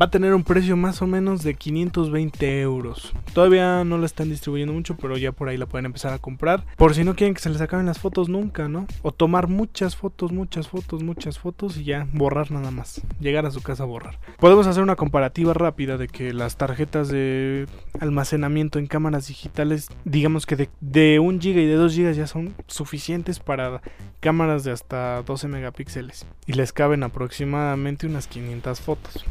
va 0.00 0.06
a 0.06 0.10
tener 0.10 0.34
un 0.34 0.44
precio 0.44 0.76
más 0.76 1.02
o 1.02 1.06
menos 1.06 1.42
de 1.42 1.54
520 1.54 2.60
euros. 2.60 3.12
Todavía 3.32 3.84
no 3.84 3.98
la 3.98 4.06
están 4.06 4.30
distribuyendo 4.30 4.72
mucho, 4.72 4.96
pero 4.96 5.16
ya 5.16 5.32
por 5.32 5.48
ahí 5.48 5.56
la 5.56 5.66
pueden 5.66 5.86
empezar 5.86 6.12
a 6.12 6.18
comprar. 6.18 6.64
Por 6.76 6.94
si 6.94 7.04
no 7.04 7.14
quieren 7.14 7.34
que 7.34 7.40
se 7.40 7.50
les 7.50 7.60
acaben 7.60 7.86
las 7.86 7.98
fotos 7.98 8.28
nunca, 8.28 8.68
¿no? 8.68 8.86
O 9.02 9.12
tomar 9.12 9.48
muchas 9.48 9.96
fotos, 9.96 10.32
muchas 10.32 10.68
fotos, 10.68 11.02
muchas 11.02 11.38
fotos 11.38 11.76
y 11.76 11.84
ya 11.84 12.06
borrar 12.12 12.50
nada 12.50 12.70
más. 12.70 13.00
Llegar 13.20 13.46
a 13.46 13.50
su 13.50 13.62
casa 13.62 13.84
a 13.84 13.86
borrar. 13.86 14.18
Podemos 14.38 14.66
hacer 14.66 14.82
una 14.82 14.96
comparativa 14.96 15.54
rápida 15.54 15.96
de 15.96 16.08
que 16.08 16.32
las 16.32 16.56
tarjetas 16.56 17.08
de 17.08 17.66
almacenamiento 18.00 18.78
en 18.78 18.86
cámaras 18.86 19.28
digitales, 19.28 19.88
digamos 20.04 20.46
que 20.46 20.56
de, 20.56 20.70
de 20.80 21.18
1 21.18 21.38
GB 21.38 21.58
y 21.58 21.66
de 21.66 21.74
2 21.74 21.96
GB 21.96 22.12
ya 22.12 22.26
son 22.26 22.54
suficientes 22.66 23.40
para 23.40 23.80
cámaras 24.20 24.64
de 24.64 24.72
hasta 24.72 25.22
12 25.22 25.48
megapíxeles. 25.48 26.26
Y 26.46 26.52
les 26.54 26.72
caben 26.72 27.02
aproximadamente 27.02 28.06
unas 28.06 28.26
500 28.26 28.80
fotos. 28.80 29.24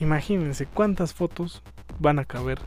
Imagínense 0.00 0.66
cuántas 0.66 1.14
fotos 1.14 1.62
van 1.98 2.18
a 2.18 2.24
caber 2.24 2.58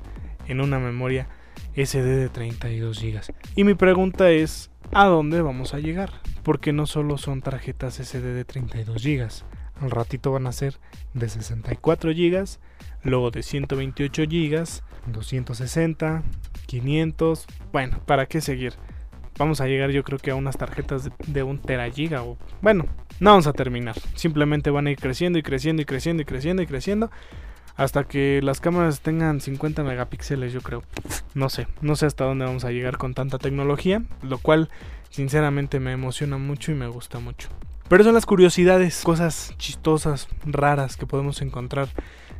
en 0.47 0.61
una 0.61 0.79
memoria 0.79 1.27
SD 1.75 2.03
de 2.03 2.29
32 2.29 3.01
GB. 3.01 3.21
Y 3.55 3.63
mi 3.63 3.75
pregunta 3.75 4.31
es, 4.31 4.71
¿a 4.91 5.05
dónde 5.05 5.41
vamos 5.41 5.73
a 5.73 5.79
llegar? 5.79 6.11
Porque 6.43 6.73
no 6.73 6.87
solo 6.87 7.17
son 7.17 7.41
tarjetas 7.41 7.95
SD 7.95 8.33
de 8.33 8.45
32 8.45 9.03
GB. 9.03 9.27
Al 9.81 9.91
ratito 9.91 10.31
van 10.31 10.47
a 10.47 10.51
ser 10.51 10.79
de 11.13 11.29
64 11.29 12.11
GB, 12.11 12.45
luego 13.03 13.29
de 13.29 13.43
128 13.43 14.23
GB, 14.23 14.65
260, 15.07 16.23
500. 16.65 17.45
Bueno, 17.71 17.99
¿para 18.05 18.25
qué 18.25 18.41
seguir? 18.41 18.73
Vamos 19.37 19.61
a 19.61 19.67
llegar 19.67 19.91
yo 19.91 20.03
creo 20.03 20.19
que 20.19 20.31
a 20.31 20.35
unas 20.35 20.57
tarjetas 20.57 21.05
de, 21.05 21.11
de 21.27 21.43
un 21.43 21.59
teragiga 21.59 22.23
o 22.23 22.37
bueno, 22.61 22.85
no 23.19 23.31
vamos 23.31 23.47
a 23.47 23.53
terminar. 23.53 23.95
Simplemente 24.15 24.69
van 24.69 24.87
a 24.87 24.91
ir 24.91 24.97
creciendo 24.97 25.39
y 25.39 25.43
creciendo 25.43 25.81
y 25.81 25.85
creciendo 25.85 26.21
y 26.21 26.25
creciendo 26.25 26.61
y 26.61 26.67
creciendo. 26.67 27.11
Hasta 27.75 28.05
que 28.05 28.41
las 28.41 28.59
cámaras 28.59 29.01
tengan 29.01 29.39
50 29.39 29.83
megapíxeles, 29.83 30.51
yo 30.51 30.61
creo. 30.61 30.83
No 31.35 31.49
sé, 31.49 31.67
no 31.81 31.95
sé 31.95 32.07
hasta 32.07 32.25
dónde 32.25 32.45
vamos 32.45 32.65
a 32.65 32.71
llegar 32.71 32.97
con 32.97 33.13
tanta 33.13 33.37
tecnología. 33.37 34.01
Lo 34.23 34.39
cual, 34.39 34.69
sinceramente, 35.11 35.79
me 35.79 35.91
emociona 35.91 36.37
mucho 36.37 36.71
y 36.71 36.75
me 36.75 36.87
gusta 36.87 37.19
mucho. 37.19 37.49
Pero 37.87 38.03
son 38.03 38.15
las 38.15 38.25
curiosidades, 38.25 39.01
cosas 39.03 39.53
chistosas, 39.57 40.27
raras 40.43 40.97
que 40.97 41.05
podemos 41.05 41.41
encontrar 41.41 41.87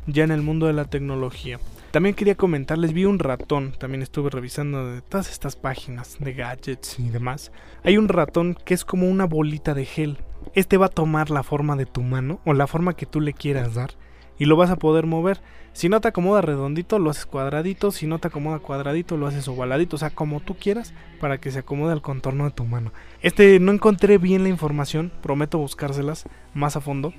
ya 0.06 0.24
en 0.24 0.32
el 0.32 0.42
mundo 0.42 0.66
de 0.66 0.72
la 0.72 0.86
tecnología. 0.86 1.60
También 1.98 2.14
quería 2.14 2.36
comentarles, 2.36 2.92
vi 2.92 3.06
un 3.06 3.18
ratón, 3.18 3.72
también 3.76 4.02
estuve 4.02 4.30
revisando 4.30 4.86
de 4.86 5.02
todas 5.02 5.32
estas 5.32 5.56
páginas 5.56 6.16
de 6.20 6.32
gadgets 6.32 7.00
y 7.00 7.08
demás. 7.08 7.50
Hay 7.82 7.96
un 7.96 8.06
ratón 8.06 8.56
que 8.64 8.72
es 8.72 8.84
como 8.84 9.10
una 9.10 9.24
bolita 9.24 9.74
de 9.74 9.84
gel. 9.84 10.18
Este 10.54 10.76
va 10.76 10.86
a 10.86 10.90
tomar 10.90 11.28
la 11.30 11.42
forma 11.42 11.74
de 11.74 11.86
tu 11.86 12.02
mano 12.02 12.38
o 12.44 12.52
la 12.52 12.68
forma 12.68 12.94
que 12.94 13.04
tú 13.04 13.20
le 13.20 13.32
quieras 13.32 13.74
dar 13.74 13.94
y 14.38 14.44
lo 14.44 14.54
vas 14.54 14.70
a 14.70 14.76
poder 14.76 15.06
mover. 15.06 15.40
Si 15.72 15.88
no 15.88 16.00
te 16.00 16.06
acomoda 16.06 16.40
redondito, 16.40 17.00
lo 17.00 17.10
haces 17.10 17.26
cuadradito. 17.26 17.90
Si 17.90 18.06
no 18.06 18.20
te 18.20 18.28
acomoda 18.28 18.60
cuadradito, 18.60 19.16
lo 19.16 19.26
haces 19.26 19.48
ovaladito. 19.48 19.96
O 19.96 19.98
sea, 19.98 20.10
como 20.10 20.38
tú 20.38 20.54
quieras 20.54 20.94
para 21.20 21.38
que 21.38 21.50
se 21.50 21.58
acomode 21.58 21.90
al 21.90 22.00
contorno 22.00 22.44
de 22.44 22.52
tu 22.52 22.64
mano. 22.64 22.92
Este 23.22 23.58
no 23.58 23.72
encontré 23.72 24.18
bien 24.18 24.44
la 24.44 24.50
información, 24.50 25.10
prometo 25.20 25.58
buscárselas 25.58 26.28
más 26.54 26.76
a 26.76 26.80
fondo. 26.80 27.12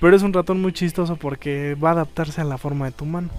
Pero 0.00 0.16
es 0.16 0.24
un 0.24 0.32
ratón 0.32 0.60
muy 0.60 0.72
chistoso 0.72 1.14
porque 1.14 1.76
va 1.76 1.90
a 1.90 1.92
adaptarse 1.92 2.40
a 2.40 2.44
la 2.44 2.58
forma 2.58 2.86
de 2.86 2.90
tu 2.90 3.04
mano. 3.04 3.30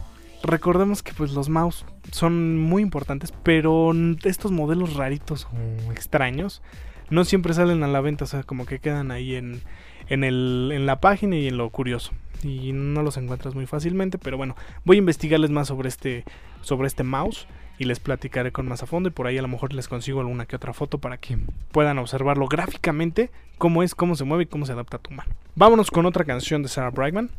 Recordemos 0.48 1.04
que 1.04 1.12
pues 1.12 1.34
los 1.34 1.50
mouse 1.50 1.86
son 2.14 2.58
muy 2.58 2.82
importantes, 2.82 3.34
pero 3.44 3.92
estos 4.24 4.54
modelos 4.54 4.94
raritos 4.94 5.46
o 5.46 5.92
extraños 5.92 6.62
no 7.10 7.26
siempre 7.26 7.54
salen 7.54 7.84
a 7.84 7.88
la 7.88 8.00
venta, 8.00 8.24
o 8.24 8.28
sea, 8.28 8.44
como 8.44 8.66
que 8.66 8.80
quedan 8.80 9.12
ahí 9.12 9.36
en, 9.36 9.62
en, 10.08 10.24
el, 10.24 10.72
en 10.74 10.86
la 10.86 11.02
página 11.02 11.36
y 11.36 11.50
en 11.50 11.58
lo 11.58 11.70
curioso. 11.70 12.14
Y 12.44 12.72
no 12.72 13.04
los 13.04 13.18
encuentras 13.18 13.56
muy 13.56 13.66
fácilmente, 13.66 14.18
pero 14.18 14.38
bueno, 14.38 14.56
voy 14.86 14.96
a 14.96 15.00
investigarles 15.00 15.50
más 15.50 15.68
sobre 15.68 15.90
este, 15.90 16.24
sobre 16.62 16.88
este 16.88 17.04
mouse 17.04 17.46
y 17.78 17.84
les 17.84 18.00
platicaré 18.00 18.54
con 18.54 18.70
más 18.70 18.84
a 18.84 18.86
fondo 18.86 19.10
y 19.10 19.12
por 19.12 19.28
ahí 19.28 19.38
a 19.38 19.42
lo 19.42 19.50
mejor 19.50 19.74
les 19.74 19.90
consigo 19.90 20.22
alguna 20.22 20.46
que 20.46 20.56
otra 20.56 20.72
foto 20.72 21.00
para 21.00 21.18
que 21.18 21.38
puedan 21.74 21.98
observarlo 21.98 22.48
gráficamente, 22.48 23.32
cómo 23.58 23.84
es, 23.84 23.96
cómo 23.96 24.16
se 24.16 24.24
mueve 24.24 24.44
y 24.44 24.48
cómo 24.48 24.66
se 24.66 24.72
adapta 24.72 24.96
a 24.96 25.02
tu 25.02 25.12
mano. 25.12 25.30
Vámonos 25.56 25.92
con 25.92 26.06
otra 26.06 26.24
canción 26.24 26.64
de 26.64 26.70
Sarah 26.70 26.92
Brightman. 26.92 27.32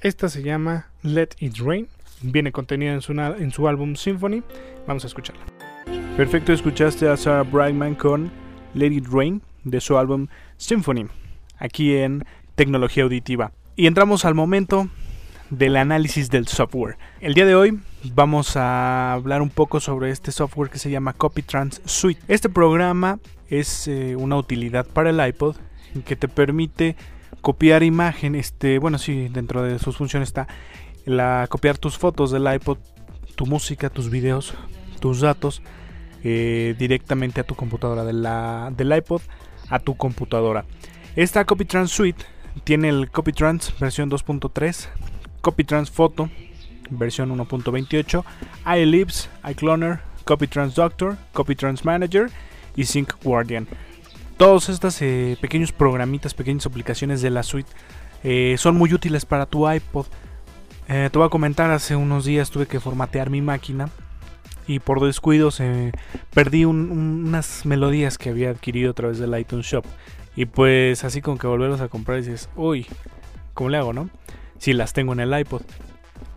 Esta 0.00 0.30
se 0.30 0.42
llama 0.42 0.88
Let 1.02 1.30
It 1.40 1.58
Rain. 1.58 1.88
Viene 2.22 2.52
contenida 2.52 2.92
en 2.92 3.02
su, 3.02 3.12
en 3.12 3.50
su 3.50 3.68
álbum 3.68 3.94
Symphony. 3.94 4.42
Vamos 4.86 5.04
a 5.04 5.06
escucharla. 5.06 5.42
Perfecto, 6.16 6.52
escuchaste 6.52 7.08
a 7.08 7.16
Sarah 7.16 7.44
Brightman 7.44 7.94
con 7.94 8.30
Let 8.74 8.92
It 8.92 9.06
Rain 9.08 9.40
de 9.64 9.80
su 9.80 9.96
álbum 9.96 10.26
Symphony, 10.56 11.06
aquí 11.58 11.96
en 11.96 12.24
Tecnología 12.56 13.04
Auditiva. 13.04 13.52
Y 13.76 13.86
entramos 13.86 14.24
al 14.24 14.34
momento 14.34 14.88
del 15.50 15.76
análisis 15.76 16.30
del 16.30 16.48
software. 16.48 16.98
El 17.20 17.34
día 17.34 17.46
de 17.46 17.54
hoy 17.54 17.78
vamos 18.14 18.56
a 18.56 19.12
hablar 19.12 19.42
un 19.42 19.50
poco 19.50 19.80
sobre 19.80 20.10
este 20.10 20.32
software 20.32 20.70
que 20.70 20.78
se 20.78 20.90
llama 20.90 21.12
CopyTrans 21.12 21.82
Suite. 21.84 22.20
Este 22.28 22.48
programa 22.48 23.20
es 23.48 23.88
eh, 23.88 24.16
una 24.16 24.36
utilidad 24.36 24.86
para 24.86 25.10
el 25.10 25.24
iPod 25.24 25.56
que 26.04 26.16
te 26.16 26.28
permite 26.28 26.96
copiar 27.40 27.82
imagen, 27.82 28.34
este, 28.34 28.78
bueno, 28.78 28.98
sí, 28.98 29.28
dentro 29.30 29.62
de 29.62 29.78
sus 29.78 29.96
funciones 29.96 30.28
está 30.28 30.48
la 31.08 31.46
copiar 31.48 31.78
tus 31.78 31.98
fotos 31.98 32.30
del 32.30 32.52
iPod, 32.52 32.78
tu 33.34 33.46
música, 33.46 33.90
tus 33.90 34.10
videos, 34.10 34.54
tus 35.00 35.20
datos 35.20 35.62
eh, 36.24 36.74
directamente 36.78 37.40
a 37.40 37.44
tu 37.44 37.54
computadora 37.54 38.04
de 38.04 38.12
la, 38.12 38.72
del 38.76 38.94
iPod 38.96 39.22
a 39.70 39.78
tu 39.78 39.96
computadora. 39.96 40.64
Esta 41.16 41.44
CopyTrans 41.44 41.90
Suite 41.90 42.24
tiene 42.64 42.88
el 42.88 43.10
CopyTrans 43.10 43.78
versión 43.78 44.10
2.3, 44.10 44.88
CopyTrans 45.40 45.90
Photo 45.90 46.30
versión 46.90 47.36
1.28, 47.36 48.24
iElipse, 48.76 49.28
iCloner, 49.50 50.00
CopyTrans 50.24 50.74
Doctor, 50.74 51.16
CopyTrans 51.32 51.84
Manager 51.84 52.30
y 52.76 52.84
Sync 52.84 53.12
Guardian. 53.22 53.66
Todos 54.36 54.68
estos 54.68 55.00
eh, 55.02 55.36
pequeños 55.40 55.72
programitas, 55.72 56.34
pequeñas 56.34 56.66
aplicaciones 56.66 57.22
de 57.22 57.30
la 57.30 57.42
suite 57.42 57.70
eh, 58.22 58.56
son 58.58 58.76
muy 58.76 58.92
útiles 58.92 59.26
para 59.26 59.46
tu 59.46 59.70
iPod. 59.70 60.06
Te 60.88 61.10
voy 61.14 61.26
a 61.26 61.30
comentar, 61.30 61.70
hace 61.70 61.96
unos 61.96 62.24
días 62.24 62.50
tuve 62.50 62.66
que 62.66 62.80
formatear 62.80 63.30
mi 63.30 63.42
máquina 63.42 63.90
y 64.66 64.80
por 64.80 65.00
descuido 65.00 65.50
se 65.50 65.92
perdí 66.32 66.64
unas 66.64 67.66
melodías 67.66 68.18
que 68.18 68.30
había 68.30 68.50
adquirido 68.50 68.90
a 68.90 68.94
través 68.94 69.18
del 69.18 69.38
iTunes 69.38 69.66
Shop. 69.66 69.84
Y 70.36 70.46
pues 70.46 71.04
así 71.04 71.20
como 71.20 71.38
que 71.38 71.46
volverlos 71.46 71.80
a 71.80 71.88
comprar 71.88 72.18
dices, 72.18 72.48
uy, 72.54 72.86
¿cómo 73.54 73.70
le 73.70 73.78
hago, 73.78 73.92
no? 73.92 74.08
Si 74.58 74.72
las 74.72 74.92
tengo 74.92 75.12
en 75.12 75.20
el 75.20 75.38
iPod. 75.38 75.62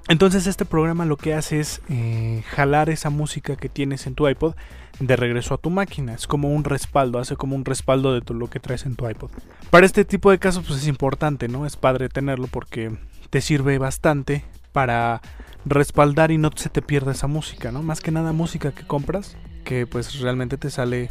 Entonces 0.07 0.47
este 0.47 0.65
programa 0.65 1.05
lo 1.05 1.17
que 1.17 1.33
hace 1.33 1.59
es 1.59 1.81
eh, 1.89 2.43
jalar 2.49 2.89
esa 2.89 3.09
música 3.09 3.55
que 3.55 3.69
tienes 3.69 4.07
en 4.07 4.15
tu 4.15 4.27
iPod 4.27 4.55
de 4.99 5.15
regreso 5.15 5.53
a 5.53 5.57
tu 5.57 5.69
máquina. 5.69 6.13
Es 6.13 6.25
como 6.27 6.49
un 6.49 6.63
respaldo, 6.63 7.19
hace 7.19 7.35
como 7.35 7.55
un 7.55 7.63
respaldo 7.63 8.13
de 8.13 8.21
todo 8.21 8.37
lo 8.37 8.49
que 8.49 8.59
traes 8.59 8.85
en 8.85 8.95
tu 8.95 9.07
iPod. 9.07 9.29
Para 9.69 9.85
este 9.85 10.03
tipo 10.03 10.31
de 10.31 10.39
casos 10.39 10.65
pues 10.67 10.79
es 10.79 10.87
importante, 10.87 11.47
¿no? 11.47 11.65
Es 11.65 11.77
padre 11.77 12.09
tenerlo 12.09 12.47
porque 12.47 12.91
te 13.31 13.41
sirve 13.41 13.79
bastante 13.79 14.43
para 14.71 15.21
respaldar 15.65 16.31
y 16.31 16.37
no 16.37 16.51
se 16.55 16.69
te 16.69 16.81
pierda 16.81 17.13
esa 17.13 17.27
música, 17.27 17.71
¿no? 17.71 17.81
Más 17.81 18.01
que 18.01 18.11
nada 18.11 18.33
música 18.33 18.71
que 18.71 18.85
compras, 18.85 19.37
que 19.63 19.87
pues 19.87 20.19
realmente 20.19 20.57
te 20.57 20.69
sale, 20.69 21.09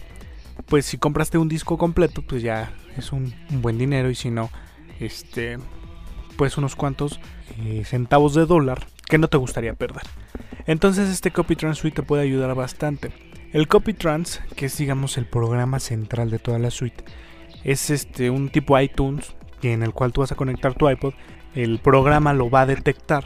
pues 0.66 0.86
si 0.86 0.98
compraste 0.98 1.38
un 1.38 1.48
disco 1.48 1.78
completo, 1.78 2.22
pues 2.22 2.42
ya 2.42 2.72
es 2.96 3.12
un, 3.12 3.34
buen 3.50 3.78
dinero 3.78 4.10
y 4.10 4.14
si 4.14 4.30
no, 4.30 4.50
este, 5.00 5.58
pues 6.36 6.58
unos 6.58 6.76
cuantos 6.76 7.18
eh, 7.58 7.82
centavos 7.84 8.34
de 8.34 8.46
dólar 8.46 8.86
que 9.08 9.18
no 9.18 9.28
te 9.28 9.38
gustaría 9.38 9.74
perder. 9.74 10.02
Entonces 10.66 11.08
este 11.08 11.30
CopyTrans 11.30 11.78
Suite 11.78 11.96
te 11.96 12.02
puede 12.02 12.22
ayudar 12.22 12.54
bastante. 12.54 13.12
El 13.52 13.66
CopyTrans, 13.66 14.40
que 14.56 14.66
es 14.66 14.76
digamos 14.76 15.16
el 15.16 15.26
programa 15.26 15.80
central 15.80 16.30
de 16.30 16.38
toda 16.38 16.58
la 16.58 16.70
suite, 16.70 17.02
es 17.64 17.90
este 17.90 18.30
un 18.30 18.50
tipo 18.50 18.78
iTunes 18.78 19.34
en 19.62 19.82
el 19.82 19.92
cual 19.92 20.12
tú 20.12 20.20
vas 20.20 20.32
a 20.32 20.36
conectar 20.36 20.74
tu 20.74 20.88
iPod, 20.88 21.14
el 21.54 21.78
programa 21.78 22.32
lo 22.32 22.50
va 22.50 22.62
a 22.62 22.66
detectar 22.66 23.24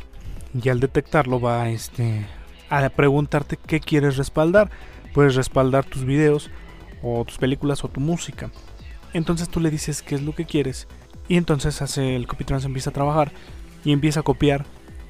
y 0.60 0.68
al 0.68 0.80
detectarlo 0.80 1.40
va 1.40 1.68
este, 1.68 2.26
a 2.70 2.88
preguntarte 2.90 3.56
qué 3.56 3.80
quieres 3.80 4.16
respaldar. 4.16 4.70
Puedes 5.12 5.34
respaldar 5.34 5.84
tus 5.84 6.04
videos 6.04 6.50
o 7.02 7.24
tus 7.24 7.38
películas 7.38 7.84
o 7.84 7.88
tu 7.88 8.00
música. 8.00 8.50
Entonces 9.12 9.48
tú 9.48 9.60
le 9.60 9.70
dices 9.70 10.02
qué 10.02 10.14
es 10.16 10.22
lo 10.22 10.34
que 10.34 10.44
quieres 10.44 10.88
y 11.28 11.36
entonces 11.36 11.80
hace 11.82 12.16
el 12.16 12.26
CopyTrans 12.26 12.64
empieza 12.64 12.90
a 12.90 12.92
trabajar 12.92 13.32
y 13.84 13.92
empieza 13.92 14.20
a 14.20 14.24
copiar 14.24 14.64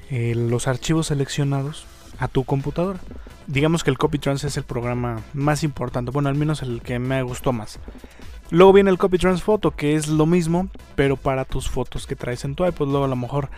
eh, 0.09 0.33
los 0.35 0.67
archivos 0.67 1.07
seleccionados 1.07 1.85
a 2.19 2.27
tu 2.27 2.43
computadora. 2.43 2.99
Digamos 3.47 3.83
que 3.83 3.89
el 3.89 3.97
CopyTrans 3.97 4.43
es 4.43 4.57
el 4.57 4.63
programa 4.63 5.21
más 5.33 5.63
importante, 5.63 6.11
bueno, 6.11 6.29
al 6.29 6.35
menos 6.35 6.61
el 6.61 6.81
que 6.81 6.99
me 6.99 7.21
gustó 7.23 7.53
más. 7.53 7.79
Luego 8.51 8.73
viene 8.73 8.91
el 8.91 8.97
CopyTrans 8.97 9.41
Photo, 9.41 9.71
que 9.71 9.95
es 9.95 10.07
lo 10.07 10.25
mismo, 10.25 10.69
pero 10.95 11.17
para 11.17 11.45
tus 11.45 11.69
fotos 11.69 12.05
que 12.05 12.15
traes 12.15 12.45
en 12.45 12.55
tu 12.55 12.65
iPod. 12.65 12.89
Luego 12.89 13.05
a 13.05 13.09
lo 13.09 13.15
mejor 13.15 13.49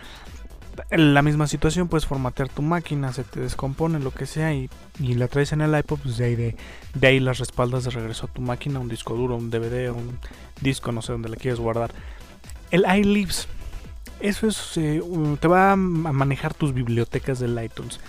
la 0.90 1.22
misma 1.22 1.46
situación, 1.46 1.88
puedes 1.88 2.06
formatear 2.06 2.48
tu 2.48 2.62
máquina, 2.62 3.12
se 3.12 3.24
te 3.24 3.40
descompone, 3.40 3.98
lo 3.98 4.12
que 4.12 4.26
sea, 4.26 4.54
y, 4.54 4.70
la 4.98 5.28
traes 5.28 5.52
en 5.52 5.60
el 5.60 5.76
iPod, 5.76 5.98
pues 6.00 6.16
de 6.16 6.24
ahí, 6.24 6.36
de, 6.36 7.06
ahí 7.06 7.20
las 7.20 7.38
respaldas 7.38 7.84
de 7.84 7.90
regreso 7.90 8.26
a 8.26 8.32
tu 8.32 8.40
máquina, 8.40 8.78
un 8.78 8.88
disco 8.88 9.14
duro, 9.14 9.36
un 9.36 9.50
DVD, 9.50 9.90
un 9.90 10.18
disco, 10.60 10.92
no 10.92 11.02
sé 11.02 11.12
dónde 11.12 11.28
le 11.28 11.36
quieres 11.36 11.60
guardar. 11.60 11.90
El 12.70 12.80
iLeaves, 12.82 13.48
eso 14.20 14.46
es, 14.46 14.76
eh, 14.76 15.02
te 15.40 15.48
va 15.48 15.72
a 15.72 15.76
manejar 15.76 16.54
tus 16.54 16.72
bibliotecas 16.72 17.38
del 17.38 17.62
iTunes, 17.62 18.00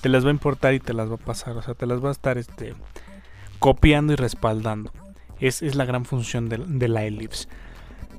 te 0.00 0.08
las 0.08 0.24
va 0.24 0.28
a 0.28 0.32
importar 0.32 0.74
y 0.74 0.80
te 0.80 0.94
las 0.94 1.10
va 1.10 1.14
a 1.14 1.18
pasar, 1.18 1.56
o 1.56 1.62
sea, 1.62 1.74
te 1.74 1.86
las 1.86 2.02
va 2.02 2.08
a 2.08 2.12
estar 2.12 2.38
este, 2.38 2.74
copiando 3.58 4.12
y 4.12 4.16
respaldando. 4.16 4.92
Es, 5.40 5.62
es 5.62 5.74
la 5.74 5.84
gran 5.84 6.04
función 6.04 6.48
del, 6.48 6.78
del 6.78 6.92
iLeaves. 6.92 7.48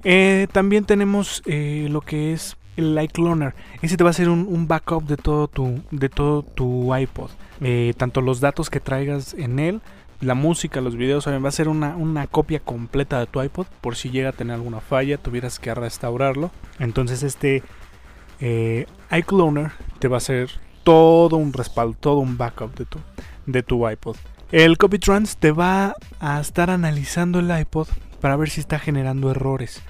Eh, 0.03 0.47
también 0.51 0.85
tenemos 0.85 1.41
eh, 1.45 1.87
lo 1.89 2.01
que 2.01 2.33
es 2.33 2.57
el 2.77 2.97
iCloner. 3.01 3.53
Ese 3.81 3.97
te 3.97 4.03
va 4.03 4.09
a 4.09 4.11
hacer 4.11 4.29
un, 4.29 4.67
backup 4.67 5.05
de 5.05 5.17
todo 5.17 5.47
tu, 5.47 5.81
de 5.91 6.09
todo 6.09 6.43
tu 6.43 6.95
iPod. 6.95 7.29
Eh, 7.61 7.93
tanto 7.97 8.21
los 8.21 8.39
datos 8.39 8.69
que 8.69 8.79
traigas 8.79 9.33
en 9.33 9.59
él, 9.59 9.81
la 10.21 10.33
música, 10.33 10.79
los 10.81 10.95
videos, 10.95 11.27
va 11.27 11.47
a 11.47 11.51
ser 11.51 11.67
una, 11.67 12.27
copia 12.27 12.59
completa 12.59 13.19
de 13.19 13.27
tu 13.27 13.41
iPod 13.41 13.67
por 13.81 13.95
si 13.95 14.09
llega 14.09 14.29
a 14.29 14.33
tener 14.33 14.53
alguna 14.53 14.79
falla, 14.79 15.17
tuvieras 15.17 15.59
que 15.59 15.73
restaurarlo. 15.73 16.51
Entonces 16.79 17.23
este 17.23 17.63
iCloner 19.11 19.71
te 19.99 20.07
va 20.07 20.17
a 20.17 20.19
hacer 20.19 20.49
todo 20.83 21.35
un 21.35 21.51
respaldo, 21.51 21.97
todo 21.99 22.19
un 22.19 22.37
backup 22.37 22.75
de 22.75 22.85
tu, 22.85 22.99
de 23.45 23.63
tu 23.63 23.89
iPod. 23.89 24.15
El 24.51 24.77
CopyTrans 24.77 25.37
te 25.37 25.51
va 25.51 25.95
a 26.19 26.39
estar 26.39 26.69
analizando 26.69 27.39
el 27.39 27.57
iPod 27.57 27.87
para 28.19 28.35
ver 28.35 28.49
si 28.49 28.59
está 28.59 28.79
generando 28.79 29.31
errores 29.31 29.81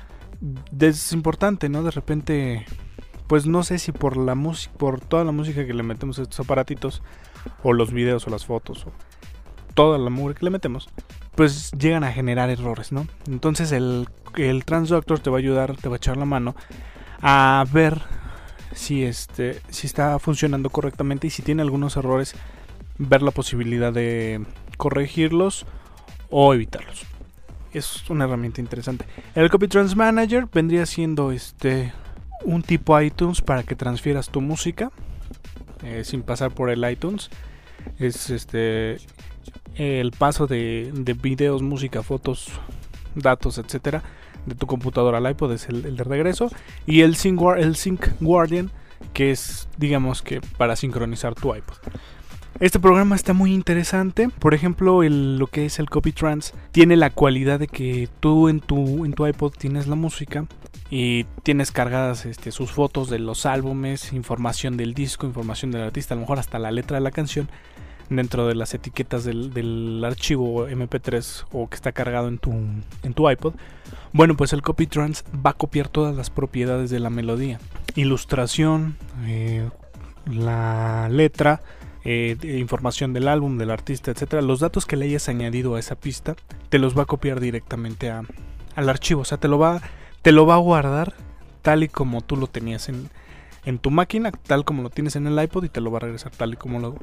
es 0.79 1.11
importante, 1.13 1.69
¿no? 1.69 1.83
De 1.83 1.91
repente, 1.91 2.65
pues 3.27 3.45
no 3.45 3.63
sé 3.63 3.79
si 3.79 3.91
por 3.91 4.17
la 4.17 4.35
música, 4.35 4.73
por 4.77 5.01
toda 5.01 5.23
la 5.23 5.31
música 5.31 5.65
que 5.65 5.73
le 5.73 5.83
metemos 5.83 6.19
a 6.19 6.23
estos 6.23 6.39
aparatitos, 6.39 7.01
o 7.63 7.73
los 7.73 7.91
videos 7.91 8.27
o 8.27 8.29
las 8.29 8.45
fotos, 8.45 8.85
o 8.85 8.91
toda 9.73 9.97
la 9.97 10.09
música 10.09 10.39
que 10.39 10.45
le 10.45 10.51
metemos, 10.51 10.89
pues 11.35 11.71
llegan 11.71 12.03
a 12.03 12.11
generar 12.11 12.49
errores, 12.49 12.91
¿no? 12.91 13.07
Entonces 13.27 13.71
el, 13.71 14.07
el 14.35 14.65
Transdoctor 14.65 15.19
te 15.19 15.29
va 15.29 15.37
a 15.37 15.39
ayudar, 15.39 15.75
te 15.75 15.89
va 15.89 15.95
a 15.95 15.97
echar 15.97 16.17
la 16.17 16.25
mano 16.25 16.55
a 17.21 17.65
ver 17.71 18.01
si 18.73 19.03
este 19.03 19.61
si 19.69 19.87
está 19.87 20.19
funcionando 20.19 20.69
correctamente 20.69 21.27
y 21.27 21.29
si 21.31 21.41
tiene 21.41 21.63
algunos 21.63 21.97
errores 21.97 22.35
ver 22.99 23.23
la 23.23 23.31
posibilidad 23.31 23.91
de 23.91 24.45
corregirlos 24.77 25.65
o 26.29 26.53
evitarlos 26.53 27.07
es 27.73 28.09
una 28.09 28.25
herramienta 28.25 28.61
interesante. 28.61 29.05
El 29.35 29.49
Copy 29.49 29.67
Trans 29.67 29.95
Manager 29.95 30.47
vendría 30.51 30.85
siendo 30.85 31.31
este 31.31 31.93
un 32.43 32.63
tipo 32.63 32.99
iTunes 32.99 33.41
para 33.41 33.63
que 33.63 33.75
transfieras 33.75 34.29
tu 34.29 34.41
música 34.41 34.91
eh, 35.83 36.03
sin 36.03 36.23
pasar 36.23 36.51
por 36.51 36.69
el 36.69 36.89
iTunes. 36.89 37.29
Es 37.97 38.29
este 38.29 38.97
el 39.75 40.11
paso 40.11 40.47
de, 40.47 40.91
de 40.93 41.13
videos, 41.13 41.61
música, 41.61 42.03
fotos, 42.03 42.49
datos, 43.15 43.57
etcétera, 43.57 44.03
de 44.45 44.55
tu 44.55 44.67
computadora 44.67 45.19
al 45.19 45.29
iPod 45.29 45.53
es 45.53 45.69
el, 45.69 45.95
de 45.95 46.03
regreso. 46.03 46.49
Y 46.85 47.01
el 47.01 47.15
Sync, 47.15 47.41
el 47.57 47.75
Sync 47.75 48.07
Guardian, 48.19 48.71
que 49.13 49.31
es, 49.31 49.69
digamos 49.77 50.21
que, 50.21 50.41
para 50.57 50.75
sincronizar 50.75 51.35
tu 51.35 51.55
iPod. 51.55 51.77
Este 52.59 52.77
programa 52.77 53.15
está 53.15 53.31
muy 53.31 53.53
interesante. 53.53 54.27
Por 54.27 54.53
ejemplo, 54.53 55.01
lo 55.01 55.47
que 55.47 55.65
es 55.65 55.79
el 55.79 55.89
Copy 55.89 56.11
Trans 56.11 56.53
tiene 56.73 56.97
la 56.97 57.09
cualidad 57.09 57.57
de 57.57 57.67
que 57.67 58.09
tú 58.19 58.49
en 58.49 58.59
tu, 58.59 59.05
en 59.05 59.13
tu 59.13 59.25
iPod 59.25 59.53
tienes 59.53 59.87
la 59.87 59.95
música 59.95 60.45
y 60.89 61.23
tienes 61.43 61.71
cargadas 61.71 62.25
este, 62.25 62.51
sus 62.51 62.71
fotos 62.71 63.09
de 63.09 63.17
los 63.17 63.45
álbumes, 63.45 64.11
información 64.11 64.75
del 64.75 64.93
disco, 64.93 65.25
información 65.25 65.71
del 65.71 65.83
artista, 65.83 66.13
a 66.13 66.17
lo 66.17 66.21
mejor 66.21 66.37
hasta 66.37 66.59
la 66.59 66.71
letra 66.71 66.97
de 66.97 67.01
la 67.01 67.11
canción 67.11 67.49
dentro 68.09 68.45
de 68.45 68.55
las 68.55 68.73
etiquetas 68.73 69.23
del, 69.23 70.03
archivo 70.03 70.67
MP3 70.67 71.45
o 71.53 71.69
que 71.69 71.75
está 71.75 71.93
cargado 71.93 72.27
en 72.27 72.39
tu, 72.39 72.51
en 72.51 73.13
tu 73.13 73.29
iPod. 73.29 73.53
Bueno, 74.11 74.35
pues 74.35 74.51
el 74.51 74.61
Copy 74.61 74.85
Trans 74.85 75.23
va 75.33 75.51
a 75.51 75.53
copiar 75.53 75.87
todas 75.87 76.13
las 76.13 76.29
propiedades 76.29 76.89
de 76.89 76.99
la 76.99 77.09
melodía. 77.09 77.57
Ilustración, 77.95 78.97
eh, 79.25 79.69
la 80.25 81.07
letra, 81.09 81.61
eh, 82.03 82.37
información 82.43 83.13
del 83.13 83.27
álbum, 83.27 83.57
del 83.57 83.71
artista, 83.71 84.11
etcétera, 84.11 84.41
los 84.41 84.59
datos 84.59 84.85
que 84.85 84.95
le 84.95 85.05
hayas 85.05 85.29
añadido 85.29 85.75
a 85.75 85.79
esa 85.79 85.95
pista, 85.95 86.35
te 86.69 86.79
los 86.79 86.97
va 86.97 87.03
a 87.03 87.05
copiar 87.05 87.39
directamente 87.39 88.09
a, 88.09 88.23
al 88.75 88.89
archivo. 88.89 89.21
O 89.21 89.25
sea, 89.25 89.37
te 89.37 89.47
lo 89.47 89.59
va, 89.59 89.81
te 90.21 90.31
lo 90.31 90.45
va 90.45 90.55
a 90.55 90.59
guardar 90.59 91.13
tal 91.61 91.83
y 91.83 91.89
como 91.89 92.21
tú 92.21 92.37
lo 92.37 92.47
tenías 92.47 92.89
en, 92.89 93.09
en 93.65 93.79
tu 93.79 93.91
máquina, 93.91 94.31
tal 94.31 94.63
como 94.63 94.81
lo 94.81 94.89
tienes 94.89 95.15
en 95.15 95.27
el 95.27 95.41
iPod 95.41 95.65
y 95.65 95.69
te 95.69 95.81
lo 95.81 95.91
va 95.91 95.97
a 95.97 96.01
regresar 96.01 96.31
tal 96.31 96.53
y 96.53 96.55
como 96.55 96.79
lo, 96.79 96.95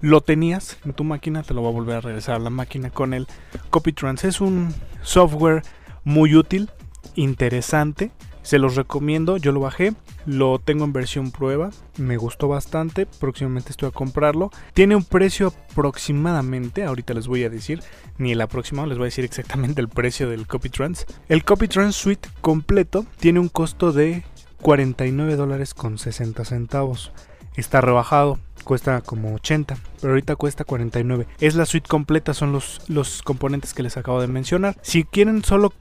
lo 0.00 0.20
tenías 0.20 0.78
en 0.84 0.92
tu 0.92 1.04
máquina, 1.04 1.42
te 1.42 1.54
lo 1.54 1.62
va 1.62 1.68
a 1.68 1.72
volver 1.72 1.96
a 1.96 2.00
regresar 2.00 2.36
a 2.36 2.40
la 2.40 2.50
máquina 2.50 2.90
con 2.90 3.14
el 3.14 3.26
CopyTrans. 3.70 4.24
Es 4.24 4.40
un 4.40 4.74
software 5.02 5.62
muy 6.04 6.34
útil, 6.34 6.70
interesante 7.14 8.10
se 8.42 8.58
los 8.58 8.76
recomiendo, 8.76 9.36
yo 9.36 9.52
lo 9.52 9.60
bajé, 9.60 9.94
lo 10.26 10.58
tengo 10.58 10.84
en 10.84 10.92
versión 10.92 11.30
prueba, 11.30 11.70
me 11.98 12.16
gustó 12.16 12.48
bastante, 12.48 13.06
próximamente 13.06 13.70
estoy 13.70 13.88
a 13.88 13.92
comprarlo. 13.92 14.50
Tiene 14.74 14.96
un 14.96 15.04
precio 15.04 15.48
aproximadamente, 15.70 16.84
ahorita 16.84 17.14
les 17.14 17.26
voy 17.26 17.44
a 17.44 17.50
decir, 17.50 17.82
ni 18.18 18.32
el 18.32 18.40
aproximado, 18.40 18.88
les 18.88 18.98
voy 18.98 19.06
a 19.06 19.08
decir 19.08 19.24
exactamente 19.24 19.80
el 19.80 19.88
precio 19.88 20.28
del 20.28 20.46
CopyTrans. 20.46 21.06
El 21.28 21.44
CopyTrans 21.44 21.94
Suite 21.94 22.28
completo 22.40 23.06
tiene 23.18 23.40
un 23.40 23.48
costo 23.48 23.92
de 23.92 24.24
49 24.62 25.36
dólares 25.36 25.74
con 25.74 25.98
60 25.98 26.44
centavos. 26.44 27.12
Está 27.56 27.80
rebajado, 27.80 28.38
cuesta 28.64 29.00
como 29.00 29.34
80, 29.34 29.76
pero 30.00 30.12
ahorita 30.12 30.36
cuesta 30.36 30.64
49. 30.64 31.26
Es 31.40 31.54
la 31.54 31.66
suite 31.66 31.88
completa, 31.88 32.34
son 32.34 32.52
los, 32.52 32.80
los 32.88 33.22
componentes 33.22 33.74
que 33.74 33.82
les 33.82 33.96
acabo 33.96 34.20
de 34.20 34.26
mencionar. 34.26 34.76
Si 34.82 35.04
quieren 35.04 35.44
solo 35.44 35.72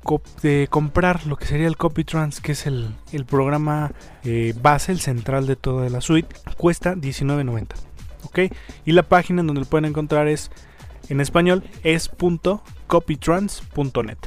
comprar 0.69 1.25
lo 1.25 1.35
que 1.37 1.45
sería 1.45 1.67
el 1.67 1.77
CopyTrans, 1.77 2.41
que 2.41 2.53
es 2.53 2.65
el, 2.65 2.95
programa 3.27 3.91
eh, 4.23 4.53
base, 4.61 4.91
el 4.91 4.99
central 4.99 5.47
de 5.47 5.55
toda 5.55 5.89
la 5.89 6.01
suite, 6.01 6.35
cuesta 6.57 6.95
19.90. 6.95 7.67
¿Ok? 8.23 8.39
Y 8.85 8.91
la 8.91 9.03
página 9.03 9.41
en 9.41 9.47
donde 9.47 9.61
lo 9.61 9.67
pueden 9.67 9.85
encontrar 9.85 10.27
es 10.27 10.51
en 11.09 11.21
español 11.21 11.63
es 11.83 12.09
.copytrans.net. 12.87 14.17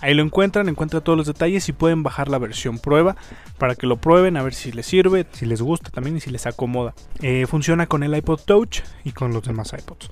Ahí 0.00 0.14
lo 0.14 0.22
encuentran, 0.22 0.68
encuentran 0.68 1.02
todos 1.02 1.16
los 1.16 1.26
detalles 1.26 1.68
y 1.68 1.72
pueden 1.72 2.02
bajar 2.02 2.28
la 2.28 2.38
versión 2.38 2.78
prueba 2.78 3.16
para 3.58 3.74
que 3.74 3.86
lo 3.86 3.96
prueben, 3.96 4.36
a 4.36 4.42
ver 4.42 4.54
si 4.54 4.72
les 4.72 4.86
sirve, 4.86 5.26
si 5.32 5.46
les 5.46 5.62
gusta 5.62 5.90
también 5.90 6.16
y 6.16 6.20
si 6.20 6.30
les 6.30 6.46
acomoda. 6.46 6.94
Eh, 7.22 7.46
funciona 7.46 7.86
con 7.86 8.02
el 8.02 8.14
iPod 8.14 8.40
Touch 8.40 8.80
y 9.04 9.12
con 9.12 9.32
los 9.32 9.44
demás 9.44 9.72
iPods. 9.72 10.10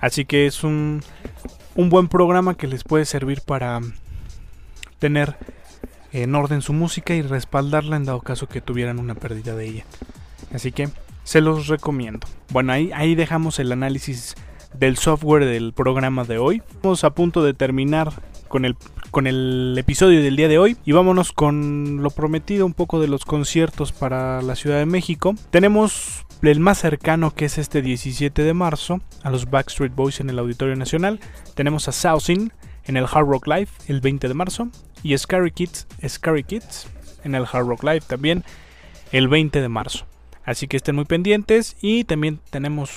Así 0.00 0.24
que 0.24 0.46
es 0.46 0.64
un, 0.64 1.02
un 1.74 1.88
buen 1.88 2.08
programa 2.08 2.56
que 2.56 2.66
les 2.66 2.84
puede 2.84 3.04
servir 3.04 3.40
para 3.40 3.80
tener 4.98 5.36
en 6.12 6.34
orden 6.34 6.60
su 6.60 6.72
música 6.72 7.14
y 7.14 7.22
respaldarla 7.22 7.96
en 7.96 8.04
dado 8.04 8.20
caso 8.20 8.48
que 8.48 8.60
tuvieran 8.60 8.98
una 8.98 9.14
pérdida 9.14 9.54
de 9.54 9.66
ella. 9.66 9.84
Así 10.52 10.72
que 10.72 10.90
se 11.24 11.40
los 11.40 11.68
recomiendo. 11.68 12.26
Bueno, 12.50 12.72
ahí, 12.72 12.90
ahí 12.94 13.14
dejamos 13.14 13.58
el 13.58 13.72
análisis 13.72 14.34
del 14.74 14.96
software 14.96 15.44
del 15.44 15.72
programa 15.72 16.24
de 16.24 16.38
hoy. 16.38 16.62
Estamos 16.70 17.04
a 17.04 17.10
punto 17.10 17.42
de 17.42 17.54
terminar 17.54 18.12
con 18.48 18.64
el, 18.64 18.76
con 19.12 19.26
el 19.26 19.76
episodio 19.78 20.22
del 20.22 20.36
día 20.36 20.48
de 20.48 20.58
hoy 20.58 20.78
y 20.86 20.92
vámonos 20.92 21.32
con 21.32 22.02
lo 22.02 22.10
prometido 22.10 22.64
un 22.64 22.72
poco 22.72 22.98
de 22.98 23.08
los 23.08 23.26
conciertos 23.26 23.92
para 23.92 24.40
la 24.40 24.56
Ciudad 24.56 24.78
de 24.78 24.86
México. 24.86 25.34
Tenemos 25.50 26.24
el 26.40 26.60
más 26.60 26.78
cercano 26.78 27.34
que 27.34 27.44
es 27.44 27.58
este 27.58 27.82
17 27.82 28.42
de 28.42 28.54
marzo 28.54 29.02
a 29.22 29.28
los 29.28 29.50
Backstreet 29.50 29.94
Boys 29.94 30.20
en 30.20 30.30
el 30.30 30.38
Auditorio 30.38 30.76
Nacional. 30.76 31.20
Tenemos 31.54 31.88
a 31.88 31.92
Southin 31.92 32.54
en 32.84 32.96
el 32.96 33.04
Hard 33.04 33.26
Rock 33.26 33.46
Live 33.48 33.68
el 33.86 34.00
20 34.00 34.28
de 34.28 34.34
marzo 34.34 34.68
y 35.02 35.16
Scary 35.16 35.50
Kids, 35.50 35.86
Scary 36.08 36.42
Kids 36.42 36.88
en 37.22 37.34
el 37.34 37.44
Hard 37.44 37.66
Rock 37.66 37.84
Live 37.84 38.02
también 38.06 38.44
el 39.12 39.28
20 39.28 39.60
de 39.60 39.68
marzo. 39.68 40.06
Así 40.42 40.68
que 40.68 40.78
estén 40.78 40.96
muy 40.96 41.04
pendientes 41.04 41.76
y 41.82 42.04
también 42.04 42.40
tenemos 42.48 42.90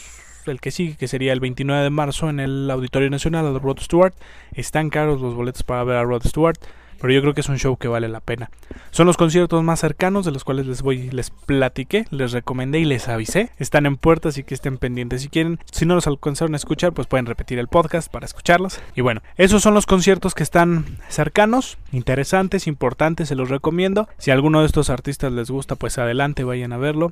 el 0.51 0.61
que 0.61 0.71
sigue, 0.71 0.95
que 0.95 1.07
sería 1.07 1.33
el 1.33 1.39
29 1.39 1.83
de 1.83 1.89
marzo 1.89 2.29
en 2.29 2.39
el 2.39 2.69
Auditorio 2.69 3.09
Nacional 3.09 3.53
de 3.53 3.59
Rod 3.59 3.79
Stewart. 3.79 4.13
Están 4.53 4.89
caros 4.89 5.21
los 5.21 5.33
boletos 5.33 5.63
para 5.63 5.83
ver 5.83 5.97
a 5.97 6.03
Rod 6.03 6.23
Stewart, 6.25 6.57
pero 6.99 7.13
yo 7.13 7.21
creo 7.21 7.33
que 7.33 7.41
es 7.41 7.49
un 7.49 7.57
show 7.57 7.77
que 7.77 7.87
vale 7.87 8.07
la 8.07 8.19
pena. 8.19 8.49
Son 8.91 9.07
los 9.07 9.17
conciertos 9.17 9.63
más 9.63 9.79
cercanos 9.79 10.25
de 10.25 10.31
los 10.31 10.43
cuales 10.43 10.65
les 10.65 10.81
voy, 10.81 11.09
les 11.11 11.29
platiqué, 11.29 12.05
les 12.09 12.31
recomendé 12.31 12.79
y 12.79 12.85
les 12.85 13.07
avisé. 13.07 13.51
Están 13.57 13.85
en 13.85 13.97
puerta, 13.97 14.29
así 14.29 14.43
que 14.43 14.53
estén 14.53 14.77
pendientes 14.77 15.21
si 15.21 15.29
quieren. 15.29 15.59
Si 15.71 15.85
no 15.85 15.95
los 15.95 16.07
alcanzaron 16.07 16.53
a 16.53 16.57
escuchar, 16.57 16.93
pues 16.93 17.07
pueden 17.07 17.25
repetir 17.25 17.59
el 17.59 17.67
podcast 17.67 18.11
para 18.11 18.25
escucharlos. 18.25 18.79
Y 18.95 19.01
bueno, 19.01 19.21
esos 19.37 19.61
son 19.61 19.73
los 19.73 19.85
conciertos 19.85 20.33
que 20.33 20.43
están 20.43 20.97
cercanos, 21.09 21.77
interesantes, 21.91 22.67
importantes, 22.67 23.27
se 23.29 23.35
los 23.35 23.49
recomiendo. 23.49 24.07
Si 24.17 24.31
alguno 24.31 24.61
de 24.61 24.67
estos 24.67 24.89
artistas 24.89 25.31
les 25.31 25.51
gusta, 25.51 25.75
pues 25.75 25.97
adelante, 25.97 26.43
vayan 26.43 26.73
a 26.73 26.77
verlo 26.77 27.11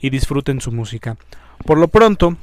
y 0.00 0.10
disfruten 0.10 0.60
su 0.60 0.72
música. 0.72 1.16
Por 1.64 1.78
lo 1.78 1.88
pronto, 1.88 2.36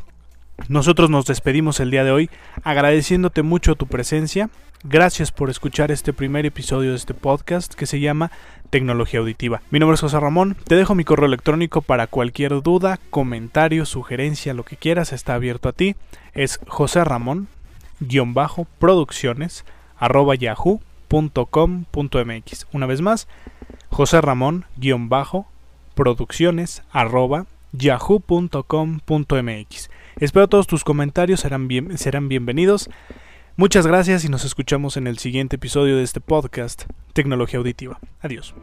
Nosotros 0.67 1.09
nos 1.09 1.25
despedimos 1.25 1.79
el 1.79 1.91
día 1.91 2.03
de 2.03 2.11
hoy 2.11 2.29
agradeciéndote 2.63 3.41
mucho 3.41 3.75
tu 3.75 3.87
presencia. 3.87 4.49
Gracias 4.83 5.31
por 5.31 5.49
escuchar 5.49 5.91
este 5.91 6.13
primer 6.13 6.45
episodio 6.45 6.91
de 6.91 6.97
este 6.97 7.13
podcast 7.13 7.73
que 7.73 7.85
se 7.85 7.99
llama 7.99 8.31
Tecnología 8.69 9.21
Auditiva. 9.21 9.61
Mi 9.71 9.79
nombre 9.79 9.95
es 9.95 10.01
José 10.01 10.19
Ramón, 10.19 10.57
te 10.65 10.75
dejo 10.75 10.93
mi 10.93 11.05
correo 11.05 11.27
electrónico 11.27 11.81
para 11.81 12.07
cualquier 12.07 12.61
duda, 12.61 12.99
comentario, 13.09 13.85
sugerencia, 13.85 14.53
lo 14.53 14.65
que 14.65 14.75
quieras, 14.75 15.13
está 15.13 15.35
abierto 15.35 15.69
a 15.69 15.73
ti. 15.73 15.95
Es 16.33 16.59
José 16.67 17.03
Ramón, 17.03 17.47
producciones, 18.77 19.65
arroba 19.97 20.35
yahoo.com.mx. 20.35 22.67
Una 22.73 22.85
vez 22.85 23.01
más, 23.01 23.27
José 23.89 24.21
Ramón, 24.21 24.65
producciones, 25.95 26.83
arroba 26.91 27.47
yahoo.com.mx. 27.71 29.89
Espero 30.19 30.47
todos 30.47 30.65
tus 30.65 30.83
comentarios 30.83 31.41
serán, 31.41 31.67
serán 31.95 32.27
bienvenidos. 32.27 32.89
Muchas 33.55 33.85
gracias 33.85 34.25
y 34.25 34.29
nos 34.29 34.45
escuchamos 34.45 34.97
en 34.97 35.05
el 35.05 35.19
siguiente 35.19 35.57
episodio 35.57 35.95
de 35.95 36.03
este 36.03 36.21
podcast, 36.21 36.85
Tecnología 37.13 37.59
Auditiva. 37.59 37.99
Adiós. 38.21 38.55